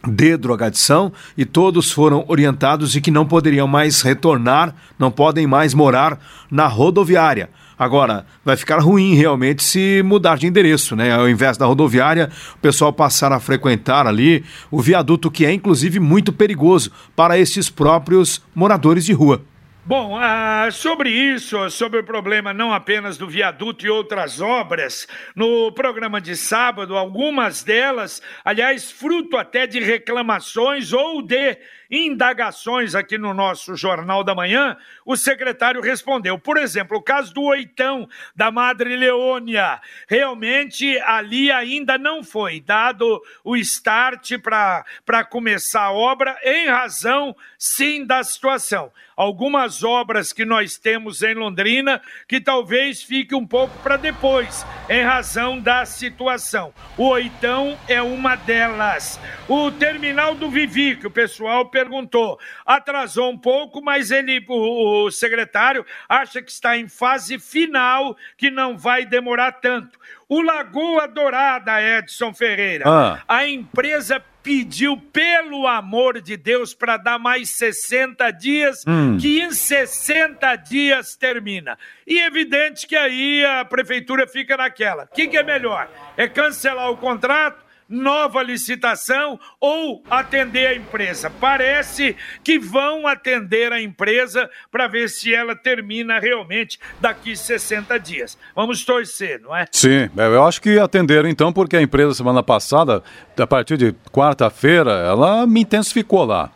de 0.06 0.36
drogadição 0.36 1.12
e 1.36 1.44
todos 1.44 1.92
foram 1.92 2.24
orientados 2.28 2.92
de 2.92 3.00
que 3.00 3.10
não 3.10 3.26
poderiam 3.26 3.66
mais 3.66 4.02
retornar, 4.02 4.74
não 4.98 5.10
podem 5.10 5.46
mais 5.46 5.74
morar 5.74 6.18
na 6.50 6.66
rodoviária. 6.66 7.50
Agora, 7.78 8.24
vai 8.44 8.56
ficar 8.56 8.78
ruim 8.78 9.14
realmente 9.14 9.62
se 9.62 10.02
mudar 10.04 10.38
de 10.38 10.46
endereço, 10.46 10.94
né? 10.94 11.12
Ao 11.12 11.28
invés 11.28 11.56
da 11.56 11.66
rodoviária, 11.66 12.30
o 12.54 12.58
pessoal 12.58 12.92
passar 12.92 13.32
a 13.32 13.40
frequentar 13.40 14.06
ali 14.06 14.44
o 14.70 14.80
viaduto, 14.80 15.30
que 15.30 15.44
é 15.44 15.52
inclusive 15.52 15.98
muito 15.98 16.32
perigoso 16.32 16.92
para 17.16 17.38
estes 17.38 17.68
próprios 17.68 18.40
moradores 18.54 19.04
de 19.04 19.12
rua. 19.12 19.42
Bom, 19.84 20.16
ah, 20.16 20.68
sobre 20.70 21.10
isso, 21.10 21.68
sobre 21.68 21.98
o 21.98 22.04
problema 22.04 22.54
não 22.54 22.72
apenas 22.72 23.18
do 23.18 23.26
viaduto 23.26 23.84
e 23.84 23.90
outras 23.90 24.40
obras, 24.40 25.08
no 25.34 25.72
programa 25.72 26.20
de 26.20 26.36
sábado, 26.36 26.96
algumas 26.96 27.64
delas, 27.64 28.22
aliás, 28.44 28.92
fruto 28.92 29.36
até 29.36 29.66
de 29.66 29.80
reclamações 29.80 30.92
ou 30.92 31.20
de 31.20 31.58
indagações 31.92 32.94
aqui 32.94 33.18
no 33.18 33.34
nosso 33.34 33.76
Jornal 33.76 34.24
da 34.24 34.34
Manhã, 34.34 34.78
o 35.04 35.14
secretário 35.14 35.82
respondeu. 35.82 36.38
Por 36.38 36.56
exemplo, 36.56 36.96
o 36.96 37.02
caso 37.02 37.34
do 37.34 37.42
Oitão, 37.42 38.08
da 38.34 38.50
Madre 38.50 38.96
Leônia. 38.96 39.78
Realmente 40.08 40.98
ali 41.00 41.52
ainda 41.52 41.98
não 41.98 42.24
foi 42.24 42.60
dado 42.60 43.22
o 43.44 43.54
start 43.56 44.32
para 44.40 45.24
começar 45.24 45.82
a 45.82 45.92
obra, 45.92 46.38
em 46.42 46.68
razão, 46.68 47.36
sim, 47.58 48.06
da 48.06 48.24
situação. 48.24 48.90
Algumas 49.14 49.84
obras 49.84 50.32
que 50.32 50.44
nós 50.44 50.78
temos 50.78 51.22
em 51.22 51.34
Londrina 51.34 52.00
que 52.26 52.40
talvez 52.40 53.02
fique 53.02 53.34
um 53.34 53.46
pouco 53.46 53.76
para 53.82 53.98
depois, 53.98 54.64
em 54.88 55.02
razão 55.02 55.60
da 55.60 55.84
situação. 55.84 56.72
O 56.96 57.08
Oitão 57.08 57.78
é 57.86 58.00
uma 58.00 58.34
delas. 58.34 59.20
O 59.46 59.70
terminal 59.70 60.34
do 60.34 60.50
Vivi, 60.50 60.96
que 60.96 61.06
o 61.06 61.10
pessoal 61.10 61.66
perguntou. 61.82 62.38
Atrasou 62.64 63.30
um 63.30 63.38
pouco, 63.38 63.82
mas 63.82 64.10
ele, 64.10 64.44
o, 64.48 65.06
o 65.06 65.10
secretário, 65.10 65.84
acha 66.08 66.40
que 66.40 66.50
está 66.50 66.76
em 66.76 66.88
fase 66.88 67.38
final, 67.38 68.16
que 68.36 68.50
não 68.50 68.76
vai 68.78 69.04
demorar 69.04 69.52
tanto. 69.52 69.98
O 70.28 70.40
Lagoa 70.40 71.08
Dourada, 71.08 71.82
Edson 71.82 72.32
Ferreira. 72.32 72.84
Ah. 72.86 73.22
A 73.26 73.46
empresa 73.46 74.22
pediu, 74.42 74.96
pelo 74.96 75.66
amor 75.66 76.20
de 76.20 76.36
Deus, 76.36 76.74
para 76.74 76.96
dar 76.96 77.18
mais 77.18 77.50
60 77.50 78.30
dias, 78.32 78.82
hum. 78.86 79.16
que 79.18 79.40
em 79.40 79.52
60 79.52 80.56
dias 80.56 81.14
termina. 81.16 81.78
E 82.06 82.18
evidente 82.20 82.86
que 82.86 82.96
aí 82.96 83.44
a 83.44 83.64
prefeitura 83.64 84.26
fica 84.26 84.56
naquela. 84.56 85.04
O 85.04 85.14
que, 85.14 85.28
que 85.28 85.36
é 85.36 85.42
melhor? 85.42 85.88
É 86.16 86.28
cancelar 86.28 86.90
o 86.90 86.96
contrato? 86.96 87.71
Nova 87.92 88.42
licitação 88.42 89.38
ou 89.60 90.02
atender 90.10 90.66
a 90.66 90.74
empresa. 90.74 91.30
Parece 91.30 92.16
que 92.42 92.58
vão 92.58 93.06
atender 93.06 93.70
a 93.72 93.80
empresa 93.80 94.48
para 94.70 94.88
ver 94.88 95.10
se 95.10 95.34
ela 95.34 95.54
termina 95.54 96.18
realmente 96.18 96.80
daqui 97.00 97.36
60 97.36 98.00
dias. 98.00 98.38
Vamos 98.56 98.84
torcer, 98.84 99.40
não 99.40 99.54
é? 99.54 99.66
Sim, 99.70 100.08
é, 100.16 100.26
eu 100.26 100.44
acho 100.44 100.60
que 100.60 100.78
atenderam 100.78 101.28
então, 101.28 101.52
porque 101.52 101.76
a 101.76 101.82
empresa 101.82 102.14
semana 102.14 102.42
passada, 102.42 103.02
a 103.36 103.46
partir 103.46 103.76
de 103.76 103.92
quarta-feira, 104.10 104.92
ela 104.92 105.46
me 105.46 105.60
intensificou 105.60 106.24
lá 106.24 106.50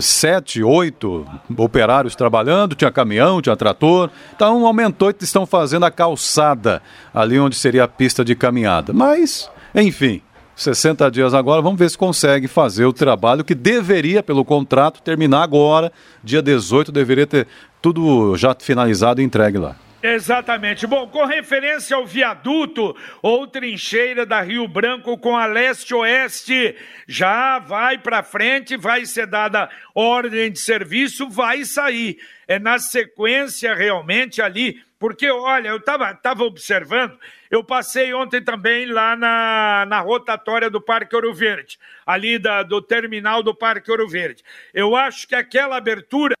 sete, 0.00 0.62
oito 0.62 1.24
operários 1.56 2.16
trabalhando, 2.16 2.74
tinha 2.74 2.90
caminhão, 2.90 3.40
tinha 3.40 3.56
trator. 3.56 4.10
Então 4.34 4.66
aumentou 4.66 5.10
e 5.10 5.14
estão 5.20 5.46
fazendo 5.46 5.84
a 5.84 5.90
calçada 5.90 6.82
ali 7.14 7.38
onde 7.38 7.56
seria 7.56 7.84
a 7.84 7.88
pista 7.88 8.24
de 8.24 8.34
caminhada. 8.34 8.92
Mas, 8.92 9.50
enfim, 9.74 10.22
60 10.56 11.10
dias 11.10 11.34
agora, 11.34 11.60
vamos 11.60 11.78
ver 11.78 11.90
se 11.90 11.98
consegue 11.98 12.48
fazer 12.48 12.86
o 12.86 12.92
trabalho 12.92 13.44
que 13.44 13.54
deveria, 13.54 14.22
pelo 14.22 14.44
contrato, 14.44 15.02
terminar 15.02 15.42
agora, 15.42 15.92
dia 16.24 16.40
18, 16.40 16.90
deveria 16.90 17.26
ter 17.26 17.46
tudo 17.82 18.34
já 18.36 18.56
finalizado 18.58 19.20
e 19.20 19.24
entregue 19.24 19.58
lá. 19.58 19.76
Exatamente. 20.02 20.86
Bom, 20.86 21.08
com 21.08 21.24
referência 21.24 21.96
ao 21.96 22.06
viaduto 22.06 22.94
ou 23.20 23.46
trincheira 23.46 24.24
da 24.24 24.40
Rio 24.40 24.68
Branco 24.68 25.18
com 25.18 25.36
a 25.36 25.46
leste-oeste, 25.46 26.76
já 27.08 27.58
vai 27.58 27.98
para 27.98 28.22
frente, 28.22 28.76
vai 28.76 29.04
ser 29.04 29.26
dada 29.26 29.68
ordem 29.94 30.52
de 30.52 30.60
serviço, 30.60 31.28
vai 31.28 31.64
sair. 31.64 32.18
É 32.46 32.58
na 32.58 32.78
sequência 32.78 33.74
realmente 33.74 34.40
ali 34.40 34.80
porque, 34.98 35.30
olha, 35.30 35.68
eu 35.68 35.76
estava 35.76 36.14
tava 36.14 36.44
observando, 36.44 37.18
eu 37.50 37.62
passei 37.62 38.14
ontem 38.14 38.42
também 38.42 38.86
lá 38.86 39.14
na, 39.14 39.84
na 39.86 40.00
rotatória 40.00 40.70
do 40.70 40.80
Parque 40.80 41.14
Ouro 41.14 41.34
Verde, 41.34 41.78
ali 42.04 42.38
da, 42.38 42.62
do 42.62 42.80
terminal 42.80 43.42
do 43.42 43.54
Parque 43.54 43.90
Ouro 43.90 44.08
Verde. 44.08 44.42
Eu 44.72 44.96
acho 44.96 45.28
que 45.28 45.34
aquela 45.34 45.76
abertura. 45.76 46.34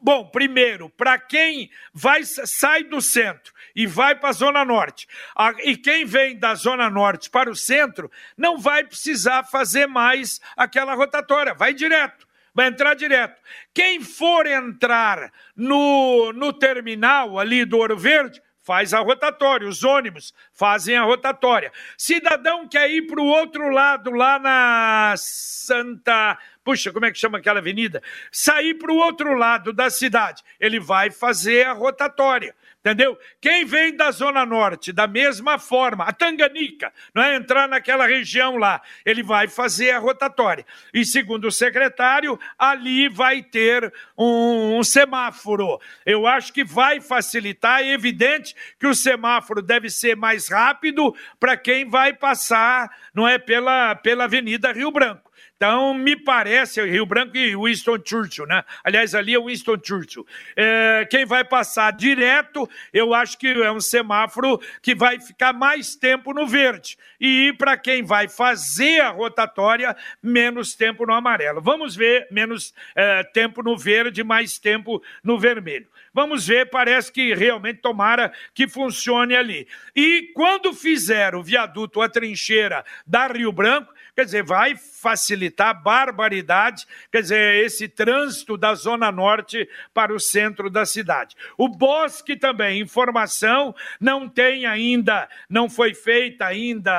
Bom, 0.00 0.28
primeiro, 0.30 0.88
para 0.90 1.18
quem 1.18 1.70
vai 1.92 2.24
sai 2.24 2.82
do 2.84 3.00
centro 3.00 3.52
e 3.76 3.86
vai 3.86 4.14
para 4.14 4.30
a 4.30 4.32
Zona 4.32 4.64
Norte, 4.64 5.06
a, 5.36 5.52
e 5.62 5.76
quem 5.76 6.04
vem 6.04 6.36
da 6.36 6.54
Zona 6.54 6.90
Norte 6.90 7.30
para 7.30 7.50
o 7.50 7.54
centro, 7.54 8.10
não 8.36 8.58
vai 8.58 8.82
precisar 8.82 9.44
fazer 9.44 9.86
mais 9.86 10.40
aquela 10.56 10.94
rotatória, 10.94 11.54
vai 11.54 11.72
direto 11.72 12.27
vai 12.58 12.66
entrar 12.66 12.94
direto. 12.94 13.40
Quem 13.72 14.00
for 14.00 14.44
entrar 14.44 15.32
no, 15.54 16.32
no 16.32 16.52
terminal 16.52 17.38
ali 17.38 17.64
do 17.64 17.78
Ouro 17.78 17.96
Verde, 17.96 18.42
faz 18.64 18.92
a 18.92 18.98
rotatória, 18.98 19.68
os 19.68 19.84
ônibus 19.84 20.34
fazem 20.52 20.96
a 20.96 21.04
rotatória. 21.04 21.70
Cidadão 21.96 22.66
quer 22.66 22.90
ir 22.90 23.06
para 23.06 23.20
o 23.20 23.26
outro 23.26 23.68
lado, 23.70 24.10
lá 24.10 24.40
na 24.40 25.14
Santa. 25.16 26.36
Puxa, 26.68 26.92
como 26.92 27.06
é 27.06 27.10
que 27.10 27.18
chama 27.18 27.38
aquela 27.38 27.60
avenida? 27.60 28.02
Sair 28.30 28.74
para 28.74 28.92
o 28.92 28.96
outro 28.98 29.32
lado 29.32 29.72
da 29.72 29.88
cidade, 29.88 30.42
ele 30.60 30.78
vai 30.78 31.10
fazer 31.10 31.64
a 31.64 31.72
rotatória 31.72 32.54
entendeu? 32.88 33.18
Quem 33.40 33.64
vem 33.64 33.94
da 33.94 34.10
Zona 34.10 34.46
Norte, 34.46 34.92
da 34.92 35.06
mesma 35.06 35.58
forma, 35.58 36.04
a 36.04 36.12
Tanganica, 36.12 36.92
não 37.14 37.22
é 37.22 37.34
entrar 37.34 37.68
naquela 37.68 38.06
região 38.06 38.56
lá, 38.56 38.80
ele 39.04 39.22
vai 39.22 39.48
fazer 39.48 39.90
a 39.90 39.98
rotatória. 39.98 40.64
E 40.94 41.04
segundo 41.04 41.48
o 41.48 41.52
secretário, 41.52 42.38
ali 42.58 43.08
vai 43.08 43.42
ter 43.42 43.92
um, 44.16 44.78
um 44.78 44.82
semáforo. 44.82 45.80
Eu 46.06 46.26
acho 46.26 46.52
que 46.52 46.64
vai 46.64 47.00
facilitar, 47.00 47.82
é 47.82 47.92
evidente 47.92 48.54
que 48.78 48.86
o 48.86 48.94
semáforo 48.94 49.60
deve 49.60 49.90
ser 49.90 50.16
mais 50.16 50.48
rápido 50.48 51.14
para 51.38 51.56
quem 51.56 51.88
vai 51.88 52.14
passar, 52.14 52.90
não 53.12 53.26
é, 53.26 53.38
pela, 53.38 53.94
pela 53.96 54.24
Avenida 54.24 54.72
Rio 54.72 54.90
Branco. 54.90 55.27
Então, 55.58 55.92
me 55.92 56.14
parece, 56.14 56.80
Rio 56.84 57.04
Branco 57.04 57.36
e 57.36 57.56
Winston 57.56 57.98
Churchill, 58.04 58.46
né? 58.46 58.62
Aliás, 58.84 59.12
ali 59.12 59.34
é 59.34 59.40
Winston 59.40 59.76
Churchill. 59.84 60.24
É, 60.54 61.04
quem 61.10 61.26
vai 61.26 61.42
passar 61.42 61.92
direto, 61.92 62.70
eu 62.92 63.12
acho 63.12 63.36
que 63.36 63.48
é 63.48 63.72
um 63.72 63.80
semáforo 63.80 64.60
que 64.80 64.94
vai 64.94 65.18
ficar 65.18 65.52
mais 65.52 65.96
tempo 65.96 66.32
no 66.32 66.46
verde. 66.46 66.96
E 67.20 67.52
para 67.58 67.76
quem 67.76 68.04
vai 68.04 68.28
fazer 68.28 69.00
a 69.00 69.08
rotatória, 69.08 69.96
menos 70.22 70.76
tempo 70.76 71.04
no 71.04 71.12
amarelo. 71.12 71.60
Vamos 71.60 71.96
ver, 71.96 72.28
menos 72.30 72.72
é, 72.94 73.24
tempo 73.24 73.60
no 73.60 73.76
verde, 73.76 74.22
mais 74.22 74.60
tempo 74.60 75.02
no 75.24 75.40
vermelho. 75.40 75.88
Vamos 76.14 76.46
ver, 76.46 76.70
parece 76.70 77.10
que 77.10 77.34
realmente 77.34 77.80
tomara 77.80 78.32
que 78.54 78.68
funcione 78.68 79.34
ali. 79.34 79.66
E 79.94 80.30
quando 80.34 80.72
fizer 80.72 81.34
o 81.34 81.42
viaduto, 81.42 82.00
a 82.00 82.08
trincheira 82.08 82.84
da 83.04 83.26
Rio 83.26 83.50
Branco, 83.50 83.92
Quer 84.18 84.24
dizer, 84.24 84.42
vai 84.42 84.74
facilitar 84.74 85.80
barbaridade, 85.80 86.84
quer 87.12 87.22
dizer, 87.22 87.64
esse 87.64 87.86
trânsito 87.86 88.56
da 88.56 88.74
Zona 88.74 89.12
Norte 89.12 89.68
para 89.94 90.12
o 90.12 90.18
centro 90.18 90.68
da 90.68 90.84
cidade. 90.84 91.36
O 91.56 91.68
Bosque 91.68 92.34
também, 92.34 92.80
informação, 92.80 93.72
não 94.00 94.28
tem 94.28 94.66
ainda, 94.66 95.28
não 95.48 95.70
foi 95.70 95.94
feita 95.94 96.46
ainda 96.46 96.90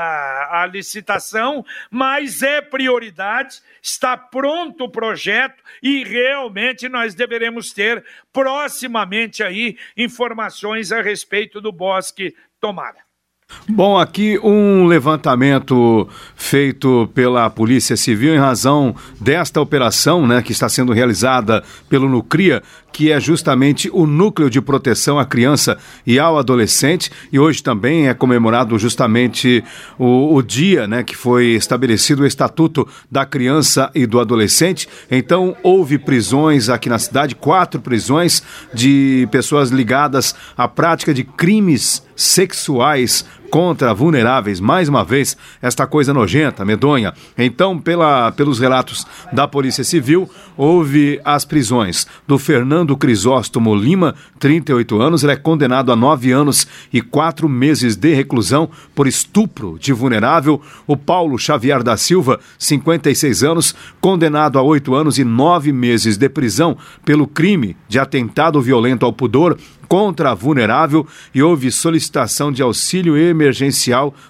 a 0.49 0.65
licitação, 0.65 1.65
mas 1.91 2.41
é 2.41 2.61
prioridade, 2.61 3.61
está 3.81 4.15
pronto 4.15 4.85
o 4.85 4.89
projeto 4.89 5.61
e 5.83 6.05
realmente 6.05 6.87
nós 6.87 7.13
deveremos 7.13 7.73
ter 7.73 8.01
proximamente 8.31 9.43
aí 9.43 9.77
informações 9.97 10.89
a 10.93 11.01
respeito 11.01 11.59
do 11.59 11.73
Bosque 11.73 12.33
Tomara. 12.61 13.08
Bom, 13.67 13.97
aqui 13.97 14.39
um 14.43 14.85
levantamento 14.85 16.07
feito 16.35 17.09
pela 17.13 17.49
Polícia 17.49 17.95
Civil 17.95 18.33
em 18.33 18.39
razão 18.39 18.95
desta 19.19 19.61
operação, 19.61 20.25
né, 20.25 20.41
que 20.41 20.51
está 20.51 20.67
sendo 20.67 20.91
realizada 20.91 21.63
pelo 21.87 22.09
Nucria, 22.09 22.63
que 22.91 23.11
é 23.11 23.19
justamente 23.19 23.89
o 23.93 24.07
núcleo 24.07 24.49
de 24.49 24.59
proteção 24.59 25.19
à 25.19 25.25
criança 25.25 25.77
e 26.05 26.19
ao 26.19 26.37
adolescente, 26.37 27.11
e 27.31 27.39
hoje 27.39 27.61
também 27.61 28.07
é 28.07 28.13
comemorado 28.13 28.77
justamente 28.79 29.63
o, 29.97 30.35
o 30.35 30.41
dia, 30.41 30.87
né, 30.87 31.03
que 31.03 31.15
foi 31.15 31.49
estabelecido 31.49 32.23
o 32.23 32.25
Estatuto 32.25 32.87
da 33.09 33.25
Criança 33.25 33.91
e 33.93 34.05
do 34.05 34.19
Adolescente. 34.19 34.89
Então, 35.11 35.55
houve 35.61 35.97
prisões 35.97 36.69
aqui 36.69 36.89
na 36.89 36.97
cidade, 36.99 37.35
quatro 37.35 37.79
prisões 37.79 38.41
de 38.73 39.27
pessoas 39.31 39.69
ligadas 39.69 40.35
à 40.57 40.67
prática 40.67 41.13
de 41.13 41.23
crimes 41.23 42.03
sexuais 42.15 43.25
contra 43.49 43.93
vulneráveis, 43.93 44.59
mais 44.59 44.87
uma 44.87 45.03
vez, 45.03 45.35
esta 45.61 45.87
coisa 45.87 46.13
nojenta, 46.13 46.63
medonha. 46.63 47.13
Então, 47.37 47.79
pela, 47.79 48.31
pelos 48.31 48.59
relatos 48.59 49.05
da 49.33 49.47
Polícia 49.47 49.83
Civil, 49.83 50.29
houve 50.55 51.19
as 51.25 51.45
prisões 51.45 52.05
do 52.27 52.37
Fernando 52.37 52.95
Crisóstomo 52.95 53.75
Lima, 53.75 54.15
38 54.39 55.01
anos, 55.01 55.23
ele 55.23 55.33
é 55.33 55.35
condenado 55.35 55.91
a 55.91 55.95
nove 55.95 56.31
anos 56.31 56.67
e 56.93 57.01
quatro 57.01 57.49
meses 57.49 57.95
de 57.95 58.13
reclusão 58.13 58.69
por 58.93 59.07
estupro 59.07 59.77
de 59.79 59.91
vulnerável. 59.91 60.61
O 60.87 60.95
Paulo 60.95 61.37
Xavier 61.37 61.83
da 61.83 61.97
Silva, 61.97 62.39
56 62.57 63.43
anos, 63.43 63.75
condenado 63.99 64.57
a 64.59 64.61
oito 64.61 64.95
anos 64.95 65.17
e 65.17 65.23
nove 65.23 65.71
meses 65.71 66.17
de 66.17 66.29
prisão 66.29 66.77
pelo 67.03 67.27
crime 67.27 67.75
de 67.87 67.99
atentado 67.99 68.61
violento 68.61 69.05
ao 69.05 69.13
pudor 69.13 69.57
contra 69.89 70.31
a 70.31 70.35
vulnerável 70.35 71.05
e 71.33 71.41
houve 71.41 71.71
solicitação 71.71 72.51
de 72.51 72.61
auxílio 72.61 73.17
emergencial 73.17 73.38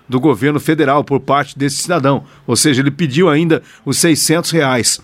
do 0.07 0.19
governo 0.19 0.59
federal 0.59 1.03
por 1.03 1.19
parte 1.19 1.57
desse 1.57 1.77
cidadão. 1.77 2.23
Ou 2.45 2.55
seja, 2.55 2.81
ele 2.81 2.91
pediu 2.91 3.29
ainda 3.29 3.61
os 3.85 3.97
600 3.97 4.51
reais. 4.51 5.01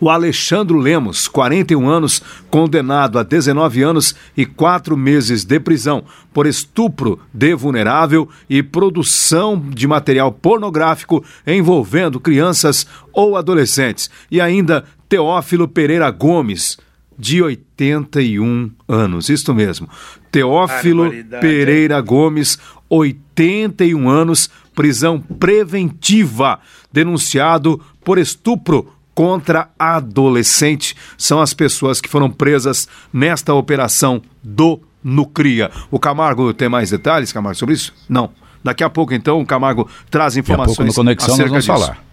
O 0.00 0.08
Alexandro 0.08 0.78
Lemos, 0.78 1.26
41 1.26 1.88
anos, 1.88 2.22
condenado 2.50 3.18
a 3.18 3.22
19 3.22 3.82
anos 3.82 4.14
e 4.36 4.46
4 4.46 4.96
meses 4.96 5.44
de 5.44 5.58
prisão 5.58 6.04
por 6.32 6.46
estupro 6.46 7.18
de 7.32 7.54
vulnerável 7.54 8.28
e 8.48 8.62
produção 8.62 9.58
de 9.58 9.86
material 9.86 10.30
pornográfico 10.30 11.24
envolvendo 11.46 12.20
crianças 12.20 12.86
ou 13.12 13.36
adolescentes. 13.36 14.10
E 14.30 14.40
ainda 14.40 14.84
Teófilo 15.08 15.68
Pereira 15.68 16.10
Gomes, 16.10 16.78
de 17.18 17.42
81 17.42 18.70
anos. 18.88 19.28
Isto 19.28 19.54
mesmo. 19.54 19.88
Teófilo 20.30 21.12
Pereira 21.40 22.00
Gomes, 22.00 22.58
81 22.94 24.08
anos, 24.08 24.50
prisão 24.74 25.18
preventiva, 25.18 26.60
denunciado 26.92 27.80
por 28.04 28.18
estupro 28.18 28.92
contra 29.14 29.70
adolescente 29.78 30.94
são 31.16 31.40
as 31.40 31.54
pessoas 31.54 32.00
que 32.00 32.08
foram 32.08 32.30
presas 32.30 32.88
nesta 33.12 33.54
operação 33.54 34.22
do 34.42 34.80
Nucria. 35.02 35.70
O 35.90 35.98
Camargo 35.98 36.52
tem 36.52 36.68
mais 36.68 36.90
detalhes, 36.90 37.32
Camargo, 37.32 37.58
sobre 37.58 37.74
isso? 37.74 37.94
Não. 38.08 38.30
Daqui 38.62 38.84
a 38.84 38.90
pouco, 38.90 39.12
então, 39.12 39.40
o 39.40 39.46
Camargo 39.46 39.88
traz 40.10 40.36
informações. 40.36 40.76
Daqui 40.76 40.82
a 40.82 40.84
pouco 40.84 41.00
no 41.00 41.04
Conexão 41.04 41.36
nós 41.36 41.48
vamos 41.48 41.64
disso. 41.64 41.66
falar. 41.66 42.12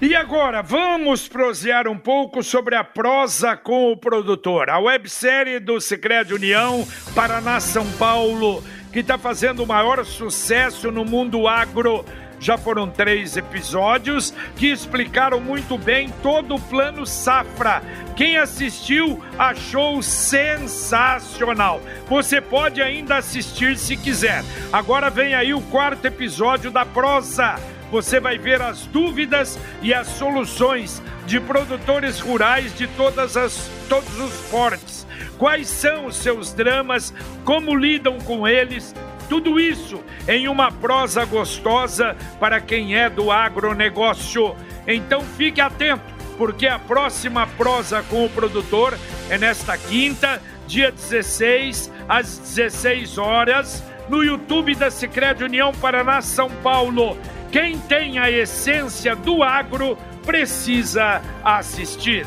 E 0.00 0.14
agora, 0.14 0.62
vamos 0.62 1.26
prosear 1.26 1.88
um 1.88 1.96
pouco 1.96 2.42
sobre 2.42 2.74
a 2.74 2.84
prosa 2.84 3.56
com 3.56 3.92
o 3.92 3.96
produtor. 3.96 4.68
A 4.68 4.78
websérie 4.78 5.58
do 5.58 5.80
Secret 5.80 6.32
União, 6.34 6.86
Paraná, 7.14 7.60
São 7.60 7.86
Paulo, 7.92 8.62
que 8.92 9.00
está 9.00 9.18
fazendo 9.18 9.62
o 9.62 9.66
maior 9.66 10.04
sucesso 10.04 10.90
no 10.90 11.04
mundo 11.04 11.46
agro. 11.46 12.04
Já 12.38 12.58
foram 12.58 12.88
três 12.90 13.36
episódios 13.36 14.32
que 14.56 14.66
explicaram 14.66 15.40
muito 15.40 15.78
bem 15.78 16.12
todo 16.22 16.56
o 16.56 16.60
plano 16.60 17.06
Safra. 17.06 17.82
Quem 18.14 18.36
assistiu 18.36 19.22
achou 19.38 20.02
sensacional. 20.02 21.80
Você 22.08 22.40
pode 22.40 22.82
ainda 22.82 23.16
assistir 23.16 23.78
se 23.78 23.96
quiser. 23.96 24.44
Agora 24.72 25.08
vem 25.08 25.34
aí 25.34 25.54
o 25.54 25.62
quarto 25.62 26.04
episódio 26.04 26.70
da 26.70 26.84
prosa 26.84 27.56
você 27.90 28.18
vai 28.18 28.38
ver 28.38 28.60
as 28.60 28.86
dúvidas 28.86 29.58
e 29.82 29.94
as 29.94 30.08
soluções 30.08 31.02
de 31.26 31.38
produtores 31.40 32.20
rurais 32.20 32.76
de 32.76 32.86
todas 32.88 33.36
as, 33.36 33.70
todos 33.88 34.18
os 34.18 34.32
portes. 34.50 35.05
Quais 35.38 35.68
são 35.68 36.06
os 36.06 36.16
seus 36.16 36.52
dramas, 36.52 37.12
como 37.44 37.74
lidam 37.74 38.18
com 38.18 38.46
eles, 38.46 38.94
tudo 39.28 39.58
isso 39.58 40.02
em 40.28 40.48
uma 40.48 40.70
prosa 40.70 41.24
gostosa 41.24 42.16
para 42.38 42.60
quem 42.60 42.96
é 42.96 43.10
do 43.10 43.30
agronegócio. 43.30 44.54
Então 44.86 45.20
fique 45.22 45.60
atento, 45.60 46.02
porque 46.38 46.66
a 46.66 46.78
próxima 46.78 47.46
prosa 47.46 48.02
com 48.04 48.24
o 48.24 48.30
produtor 48.30 48.96
é 49.28 49.36
nesta 49.36 49.76
quinta, 49.76 50.40
dia 50.66 50.90
16, 50.90 51.90
às 52.08 52.38
16 52.38 53.18
horas, 53.18 53.82
no 54.08 54.22
YouTube 54.22 54.74
da 54.74 54.90
Sicredi 54.90 55.44
União 55.44 55.72
Paraná 55.72 56.20
São 56.20 56.48
Paulo. 56.62 57.16
Quem 57.50 57.78
tem 57.78 58.18
a 58.18 58.30
essência 58.30 59.16
do 59.16 59.42
agro 59.42 59.98
precisa 60.24 61.22
assistir. 61.44 62.26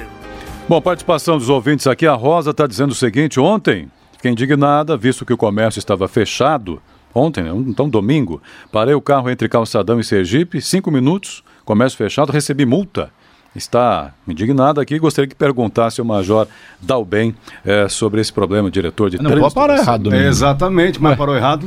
Bom, 0.69 0.79
participação 0.79 1.36
dos 1.36 1.49
ouvintes 1.49 1.88
aqui. 1.88 2.05
A 2.05 2.13
Rosa 2.13 2.51
está 2.51 2.67
dizendo 2.67 2.91
o 2.91 2.95
seguinte: 2.95 3.39
ontem, 3.39 3.88
fiquei 4.12 4.29
indignada, 4.29 4.95
visto 4.95 5.25
que 5.25 5.34
o 5.34 5.38
comércio 5.38 5.79
estava 5.79 6.08
fechado. 6.08 6.79
Ontem, 7.12 7.43
né? 7.43 7.51
então 7.67 7.89
domingo, 7.89 8.39
parei 8.71 8.93
o 8.93 9.01
carro 9.01 9.32
entre 9.32 9.49
Calçadão 9.49 9.99
e 9.99 10.03
Sergipe, 10.03 10.62
cinco 10.62 10.91
minutos, 10.91 11.43
comércio 11.65 11.97
fechado, 11.97 12.32
recebi 12.32 12.67
multa 12.67 13.10
está 13.55 14.13
indignado 14.27 14.79
aqui. 14.79 14.99
Gostaria 14.99 15.27
que 15.27 15.34
perguntasse 15.34 15.99
ao 15.99 16.05
Major 16.05 16.47
Dalben 16.79 17.36
é, 17.65 17.89
sobre 17.89 18.21
esse 18.21 18.32
problema, 18.32 18.69
diretor 18.69 19.10
de 19.10 19.17
não 19.17 19.25
trânsito. 19.25 19.41
Não 19.41 19.51
parar 19.51 19.79
errado. 19.79 20.13
É, 20.13 20.27
exatamente, 20.27 21.01
mas 21.01 21.13
Ué. 21.13 21.17
parou 21.17 21.36
errado, 21.36 21.65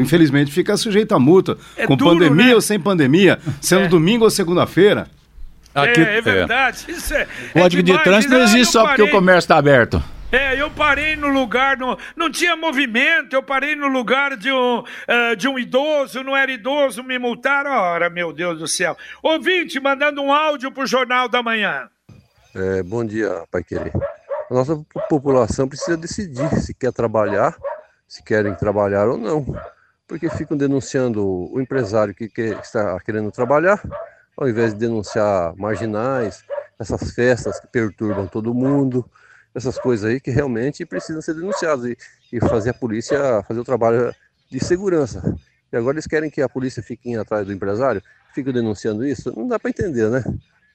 infelizmente 0.00 0.50
fica 0.50 0.74
sujeito 0.78 1.14
a 1.14 1.18
multa. 1.18 1.58
É 1.76 1.86
com 1.86 1.94
duro, 1.94 2.12
pandemia 2.12 2.46
né? 2.46 2.54
ou 2.54 2.62
sem 2.62 2.80
pandemia, 2.80 3.38
sendo 3.60 3.84
é. 3.84 3.88
domingo 3.88 4.24
ou 4.24 4.30
segunda-feira. 4.30 5.06
Aqui, 5.82 6.00
é, 6.00 6.18
é 6.18 6.20
verdade. 6.20 6.84
Isso 6.88 7.14
é, 7.14 7.26
Código 7.52 7.82
de 7.82 8.02
trânsito 8.02 8.32
não 8.32 8.42
existe 8.42 8.72
só 8.72 8.86
porque 8.86 9.02
o 9.02 9.10
comércio 9.10 9.46
está 9.46 9.56
aberto. 9.56 10.02
É, 10.30 10.60
eu 10.60 10.70
parei 10.70 11.16
no 11.16 11.28
lugar, 11.28 11.78
no, 11.78 11.98
não 12.14 12.30
tinha 12.30 12.54
movimento, 12.54 13.32
eu 13.32 13.42
parei 13.42 13.74
no 13.74 13.88
lugar 13.88 14.36
de 14.36 14.52
um, 14.52 14.80
uh, 14.80 15.34
de 15.34 15.48
um 15.48 15.58
idoso, 15.58 16.22
não 16.22 16.36
era 16.36 16.52
idoso, 16.52 17.02
me 17.02 17.18
multaram. 17.18 17.70
Ora, 17.70 18.10
meu 18.10 18.30
Deus 18.30 18.58
do 18.58 18.68
céu. 18.68 18.94
Ouvinte, 19.22 19.80
mandando 19.80 20.20
um 20.20 20.30
áudio 20.30 20.70
pro 20.70 20.86
Jornal 20.86 21.30
da 21.30 21.42
Manhã. 21.42 21.88
É, 22.54 22.82
bom 22.82 23.06
dia, 23.06 23.42
Pai 23.50 23.64
Querer. 23.64 23.92
A 24.50 24.54
nossa 24.54 24.78
população 25.08 25.66
precisa 25.66 25.96
decidir 25.96 26.48
se 26.60 26.74
quer 26.74 26.92
trabalhar, 26.92 27.56
se 28.06 28.22
querem 28.22 28.54
trabalhar 28.54 29.08
ou 29.08 29.16
não. 29.16 29.46
Porque 30.06 30.28
ficam 30.28 30.56
denunciando 30.56 31.24
o 31.24 31.58
empresário 31.58 32.14
que, 32.14 32.28
que 32.28 32.54
está 32.62 32.98
querendo 33.00 33.30
trabalhar, 33.30 33.80
ao 34.38 34.48
invés 34.48 34.72
de 34.72 34.78
denunciar 34.78 35.54
marginais, 35.56 36.44
essas 36.78 37.12
festas 37.12 37.58
que 37.58 37.66
perturbam 37.66 38.26
todo 38.26 38.54
mundo 38.54 39.04
essas 39.54 39.78
coisas 39.78 40.08
aí 40.08 40.20
que 40.20 40.30
realmente 40.30 40.86
precisam 40.86 41.20
ser 41.20 41.34
denunciadas 41.34 41.84
e, 41.84 41.96
e 42.32 42.40
fazer 42.40 42.70
a 42.70 42.74
polícia 42.74 43.42
fazer 43.42 43.60
o 43.60 43.64
trabalho 43.64 44.14
de 44.48 44.64
segurança. 44.64 45.22
E 45.72 45.76
agora 45.76 45.96
eles 45.96 46.06
querem 46.06 46.30
que 46.30 46.40
a 46.40 46.48
polícia 46.48 46.82
fique 46.82 47.14
atrás 47.16 47.46
do 47.46 47.52
empresário, 47.52 48.02
fique 48.34 48.52
denunciando 48.52 49.04
isso? 49.04 49.32
Não 49.36 49.48
dá 49.48 49.58
para 49.58 49.70
entender, 49.70 50.08
né? 50.08 50.22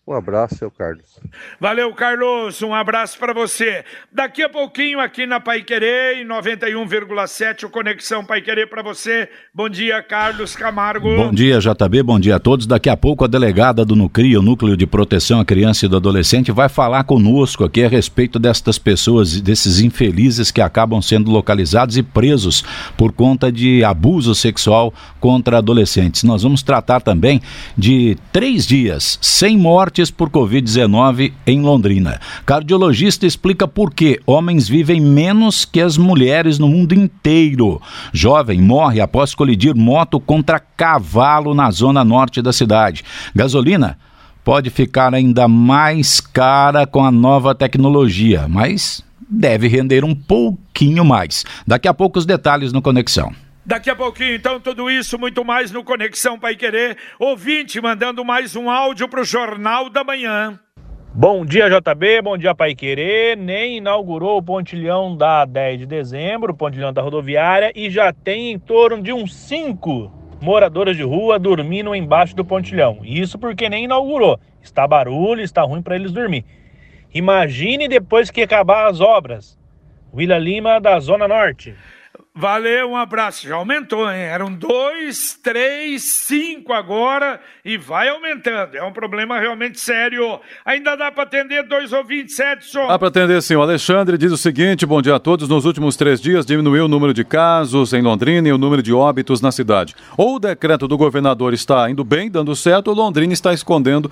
Um 0.06 0.12
abraço, 0.12 0.62
é 0.62 0.68
o 0.68 0.72
Carlos. 0.72 1.18
Valeu, 1.62 1.94
Carlos. 1.94 2.62
Um 2.62 2.74
abraço 2.74 3.18
para 3.18 3.34
você. 3.34 3.86
Daqui 4.12 4.44
a 4.44 4.50
pouquinho 4.50 5.00
aqui 5.00 5.26
na 5.26 5.40
Pai 5.40 5.62
Querer, 5.62 6.18
em 6.18 6.28
91,7, 6.28 7.64
o 7.64 7.70
Conexão 7.70 8.26
Pai 8.26 8.42
Querer 8.42 8.68
para 8.68 8.84
você. 8.84 9.30
Bom 9.56 9.70
dia, 9.70 10.04
Carlos 10.04 10.58
Camargo. 10.58 11.08
Bom 11.16 11.32
dia, 11.32 11.58
JB. 11.58 12.04
Bom 12.04 12.20
dia 12.20 12.36
a 12.36 12.40
todos. 12.40 12.68
Daqui 12.68 12.90
a 12.90 12.98
pouco 12.98 13.24
a 13.24 13.30
delegada 13.30 13.86
do 13.86 13.96
NUCRI, 13.96 14.36
o 14.36 14.42
Núcleo 14.42 14.76
de 14.76 14.86
Proteção 14.86 15.40
à 15.40 15.46
Criança 15.46 15.86
e 15.86 15.90
do 15.90 15.96
Adolescente, 15.96 16.52
vai 16.52 16.68
falar 16.68 17.06
conosco 17.06 17.64
aqui 17.64 17.82
a 17.82 17.88
respeito 17.88 18.38
destas 18.38 18.78
pessoas, 18.78 19.40
desses 19.40 19.80
infelizes 19.80 20.52
que 20.52 20.60
acabam 20.60 21.02
sendo 21.02 21.32
localizados 21.32 21.96
e 21.96 22.04
presos 22.04 22.62
por 22.98 23.14
conta 23.14 23.50
de 23.50 23.86
abuso 23.86 24.36
sexual 24.36 24.94
contra 25.22 25.60
adolescentes. 25.60 26.24
Nós 26.24 26.44
vamos 26.44 26.62
tratar 26.62 27.00
também 27.00 27.42
de 27.78 28.18
três 28.34 28.68
dias 28.68 29.18
sem 29.22 29.58
morte 29.58 29.93
mortes 29.94 30.10
por 30.10 30.30
Covid-19 30.32 31.34
em 31.46 31.62
Londrina. 31.62 32.20
Cardiologista 32.48 33.28
explica 33.28 33.68
por 33.68 33.94
que 33.94 34.20
homens 34.26 34.68
vivem 34.68 35.00
menos 35.00 35.66
que 35.66 35.80
as 35.80 35.98
mulheres 35.98 36.58
no 36.58 36.68
mundo 36.68 36.96
inteiro. 36.96 37.80
Jovem 38.12 38.60
morre 38.60 39.00
após 39.00 39.36
colidir 39.36 39.76
moto 39.76 40.20
contra 40.20 40.60
cavalo 40.60 41.54
na 41.54 41.70
zona 41.70 42.04
norte 42.04 42.42
da 42.42 42.52
cidade. 42.52 43.04
Gasolina 43.36 44.00
pode 44.44 44.72
ficar 44.72 45.14
ainda 45.14 45.48
mais 45.48 46.20
cara 46.20 46.88
com 46.88 47.06
a 47.06 47.12
nova 47.12 47.54
tecnologia, 47.54 48.48
mas 48.50 49.04
deve 49.30 49.68
render 49.68 50.04
um 50.04 50.16
pouquinho 50.16 51.06
mais. 51.06 51.46
Daqui 51.68 51.88
a 51.88 51.94
pouco 51.94 52.18
os 52.18 52.26
detalhes 52.26 52.74
no 52.74 52.82
Conexão. 52.82 53.32
Daqui 53.66 53.90
a 53.90 53.96
pouquinho, 53.96 54.36
então, 54.36 54.60
tudo 54.60 54.92
isso, 54.92 55.18
muito 55.18 55.46
mais 55.46 55.72
no 55.72 55.86
Conexão 55.86 56.38
Pai 56.38 56.54
Querer. 56.54 56.98
Ouvinte 57.18 57.80
mandando 57.80 58.26
mais 58.26 58.58
um 58.58 58.70
áudio 58.70 59.08
para 59.08 59.22
o 59.22 59.24
Jornal 59.24 59.90
da 59.90 60.04
Manhã. 60.04 60.60
Bom 61.14 61.46
dia, 61.46 61.70
JB. 61.70 62.22
Bom 62.24 62.38
dia, 62.38 62.54
Pai 62.54 62.76
Querer. 62.76 63.38
Nem 63.38 63.78
inaugurou 63.78 64.38
o 64.38 64.44
pontilhão 64.44 65.16
da 65.16 65.46
10 65.46 65.80
de 65.80 65.86
dezembro, 65.86 66.52
o 66.52 66.58
pontilhão 66.58 66.92
da 66.92 67.02
rodoviária, 67.02 67.72
e 67.74 67.90
já 67.90 68.12
tem 68.12 68.52
em 68.52 68.60
torno 68.60 69.02
de 69.02 69.14
uns 69.14 69.34
5 69.34 70.12
moradores 70.42 70.98
de 70.98 71.04
rua 71.04 71.40
dormindo 71.40 71.96
embaixo 71.96 72.36
do 72.36 72.44
pontilhão. 72.44 73.00
Isso 73.02 73.40
porque 73.40 73.70
nem 73.70 73.86
inaugurou. 73.86 74.38
Está 74.62 74.86
barulho, 74.86 75.42
está 75.42 75.62
ruim 75.62 75.82
para 75.82 75.96
eles 75.96 76.12
dormir. 76.12 76.44
Imagine 77.14 77.88
depois 77.88 78.30
que 78.30 78.42
acabar 78.42 78.90
as 78.90 79.00
obras. 79.00 79.58
Willa 80.14 80.38
Lima, 80.38 80.82
da 80.82 81.00
Zona 81.00 81.30
Norte. 81.30 81.74
Valeu, 82.36 82.90
um 82.90 82.98
abraço. 82.98 83.48
Já 83.48 83.56
aumentou, 83.56 84.10
hein? 84.10 84.22
Eram 84.22 84.52
dois, 84.52 85.38
três, 85.44 86.02
cinco 86.02 86.74
agora 86.74 87.40
e 87.64 87.78
vai 87.78 88.10
aumentando. 88.10 88.76
É 88.76 88.84
um 88.84 88.92
problema 88.92 89.40
realmente 89.40 89.80
sério. 89.80 90.40
Ainda 90.66 90.96
dá 90.96 91.12
para 91.12 91.24
atender 91.24 91.62
dois 91.68 91.94
ouvintes, 91.94 92.40
Edson? 92.40 92.88
Dá 92.88 92.98
para 92.98 93.10
atender 93.10 93.40
sim. 93.44 93.56
O 93.56 93.62
Alexandre 93.62 94.18
diz 94.18 94.32
o 94.32 94.38
seguinte: 94.38 94.84
bom 94.84 95.00
dia 95.00 95.14
a 95.14 95.20
todos. 95.20 95.48
Nos 95.48 95.64
últimos 95.64 95.96
três 95.96 96.20
dias 96.20 96.44
diminuiu 96.44 96.86
o 96.86 96.88
número 96.88 97.14
de 97.14 97.24
casos 97.24 97.94
em 97.94 98.02
Londrina 98.02 98.48
e 98.48 98.52
o 98.52 98.58
número 98.58 98.82
de 98.82 98.92
óbitos 98.92 99.40
na 99.40 99.52
cidade. 99.52 99.96
Ou 100.18 100.38
o 100.38 100.40
decreto 100.40 100.88
do 100.88 100.98
governador 100.98 101.54
está 101.54 101.88
indo 101.88 102.04
bem, 102.04 102.32
dando 102.32 102.56
certo, 102.56 102.88
ou 102.88 102.96
Londrina 102.96 103.32
está 103.32 103.54
escondendo 103.54 104.12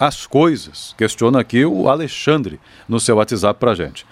as 0.00 0.26
coisas. 0.26 0.94
Questiona 0.96 1.40
aqui 1.40 1.66
o 1.66 1.86
Alexandre 1.86 2.58
no 2.88 2.98
seu 2.98 3.16
WhatsApp 3.16 3.60
para 3.60 3.74
gente. 3.74 4.06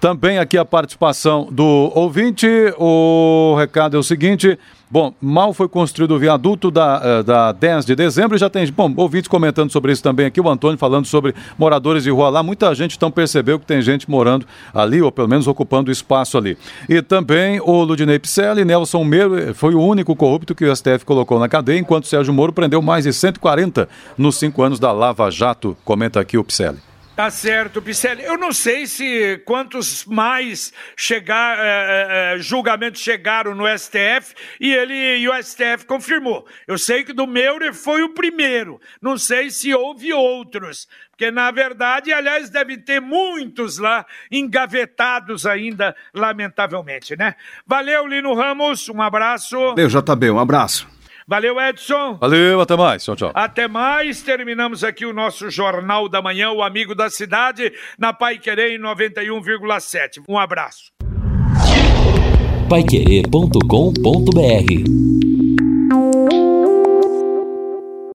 Também 0.00 0.38
aqui 0.38 0.56
a 0.56 0.64
participação 0.64 1.48
do 1.50 1.90
ouvinte. 1.92 2.46
O 2.78 3.56
recado 3.58 3.96
é 3.96 3.98
o 3.98 4.02
seguinte: 4.02 4.56
bom, 4.88 5.12
mal 5.20 5.52
foi 5.52 5.68
construído 5.68 6.14
o 6.14 6.18
viaduto 6.20 6.70
da, 6.70 7.00
eh, 7.02 7.22
da 7.24 7.50
10 7.50 7.84
de 7.84 7.96
dezembro 7.96 8.36
e 8.36 8.38
já 8.38 8.48
tem, 8.48 8.64
bom, 8.70 8.94
ouvintes 8.96 9.26
comentando 9.26 9.72
sobre 9.72 9.90
isso 9.90 10.00
também 10.00 10.24
aqui. 10.24 10.40
O 10.40 10.48
Antônio 10.48 10.78
falando 10.78 11.06
sobre 11.06 11.34
moradores 11.58 12.04
de 12.04 12.10
rua 12.10 12.28
lá. 12.28 12.44
Muita 12.44 12.72
gente 12.76 12.96
então 12.96 13.10
percebeu 13.10 13.58
que 13.58 13.66
tem 13.66 13.82
gente 13.82 14.08
morando 14.08 14.46
ali, 14.72 15.02
ou 15.02 15.10
pelo 15.10 15.26
menos 15.26 15.48
ocupando 15.48 15.90
espaço 15.90 16.38
ali. 16.38 16.56
E 16.88 17.02
também 17.02 17.60
o 17.60 17.82
Ludinei 17.82 18.20
Picelli, 18.20 18.64
Nelson 18.64 19.02
Meiro, 19.02 19.36
eh, 19.36 19.52
foi 19.52 19.74
o 19.74 19.80
único 19.80 20.14
corrupto 20.14 20.54
que 20.54 20.64
o 20.64 20.76
STF 20.76 21.04
colocou 21.04 21.40
na 21.40 21.48
cadeia, 21.48 21.78
enquanto 21.78 22.06
Sérgio 22.06 22.32
Moro 22.32 22.52
prendeu 22.52 22.80
mais 22.80 23.02
de 23.02 23.12
140 23.12 23.88
nos 24.16 24.36
cinco 24.36 24.62
anos 24.62 24.78
da 24.78 24.92
Lava 24.92 25.28
Jato. 25.28 25.76
Comenta 25.84 26.20
aqui 26.20 26.38
o 26.38 26.44
Picelli. 26.44 26.87
Tá 27.18 27.30
certo, 27.30 27.82
Picelli. 27.82 28.22
Eu 28.22 28.38
não 28.38 28.52
sei 28.52 28.86
se 28.86 29.38
quantos 29.38 30.04
mais 30.04 30.72
chegar, 30.96 31.58
é, 31.58 32.36
é, 32.36 32.38
julgamentos 32.38 33.00
chegaram 33.00 33.56
no 33.56 33.64
STF 33.76 34.36
e 34.60 34.72
ele 34.72 35.18
e 35.18 35.28
o 35.28 35.42
STF 35.42 35.84
confirmou. 35.84 36.46
Eu 36.64 36.78
sei 36.78 37.02
que 37.02 37.12
do 37.12 37.26
Meurer 37.26 37.74
foi 37.74 38.04
o 38.04 38.14
primeiro. 38.14 38.80
Não 39.02 39.18
sei 39.18 39.50
se 39.50 39.74
houve 39.74 40.12
outros. 40.12 40.86
Porque, 41.10 41.28
na 41.28 41.50
verdade, 41.50 42.12
aliás, 42.12 42.50
deve 42.50 42.78
ter 42.78 43.00
muitos 43.00 43.78
lá 43.78 44.06
engavetados 44.30 45.44
ainda, 45.44 45.96
lamentavelmente, 46.14 47.16
né? 47.16 47.34
Valeu, 47.66 48.06
Lino 48.06 48.32
Ramos. 48.32 48.88
Um 48.88 49.02
abraço. 49.02 49.58
Valeu, 49.58 49.88
JB. 49.88 50.30
Um 50.30 50.38
abraço. 50.38 50.97
Valeu, 51.28 51.60
Edson. 51.60 52.16
Valeu, 52.18 52.58
até 52.58 52.74
mais. 52.74 53.04
Tchau, 53.04 53.14
tchau. 53.14 53.30
Até 53.34 53.68
mais. 53.68 54.22
Terminamos 54.22 54.82
aqui 54.82 55.04
o 55.04 55.12
nosso 55.12 55.50
Jornal 55.50 56.08
da 56.08 56.22
Manhã, 56.22 56.50
o 56.50 56.62
Amigo 56.62 56.94
da 56.94 57.10
Cidade, 57.10 57.70
na 57.98 58.14
Pai 58.14 58.38
Querer 58.38 58.80
91,7. 58.80 60.22
Um 60.26 60.38
abraço. 60.38 60.90
Paiquerê.com.br 62.70 65.17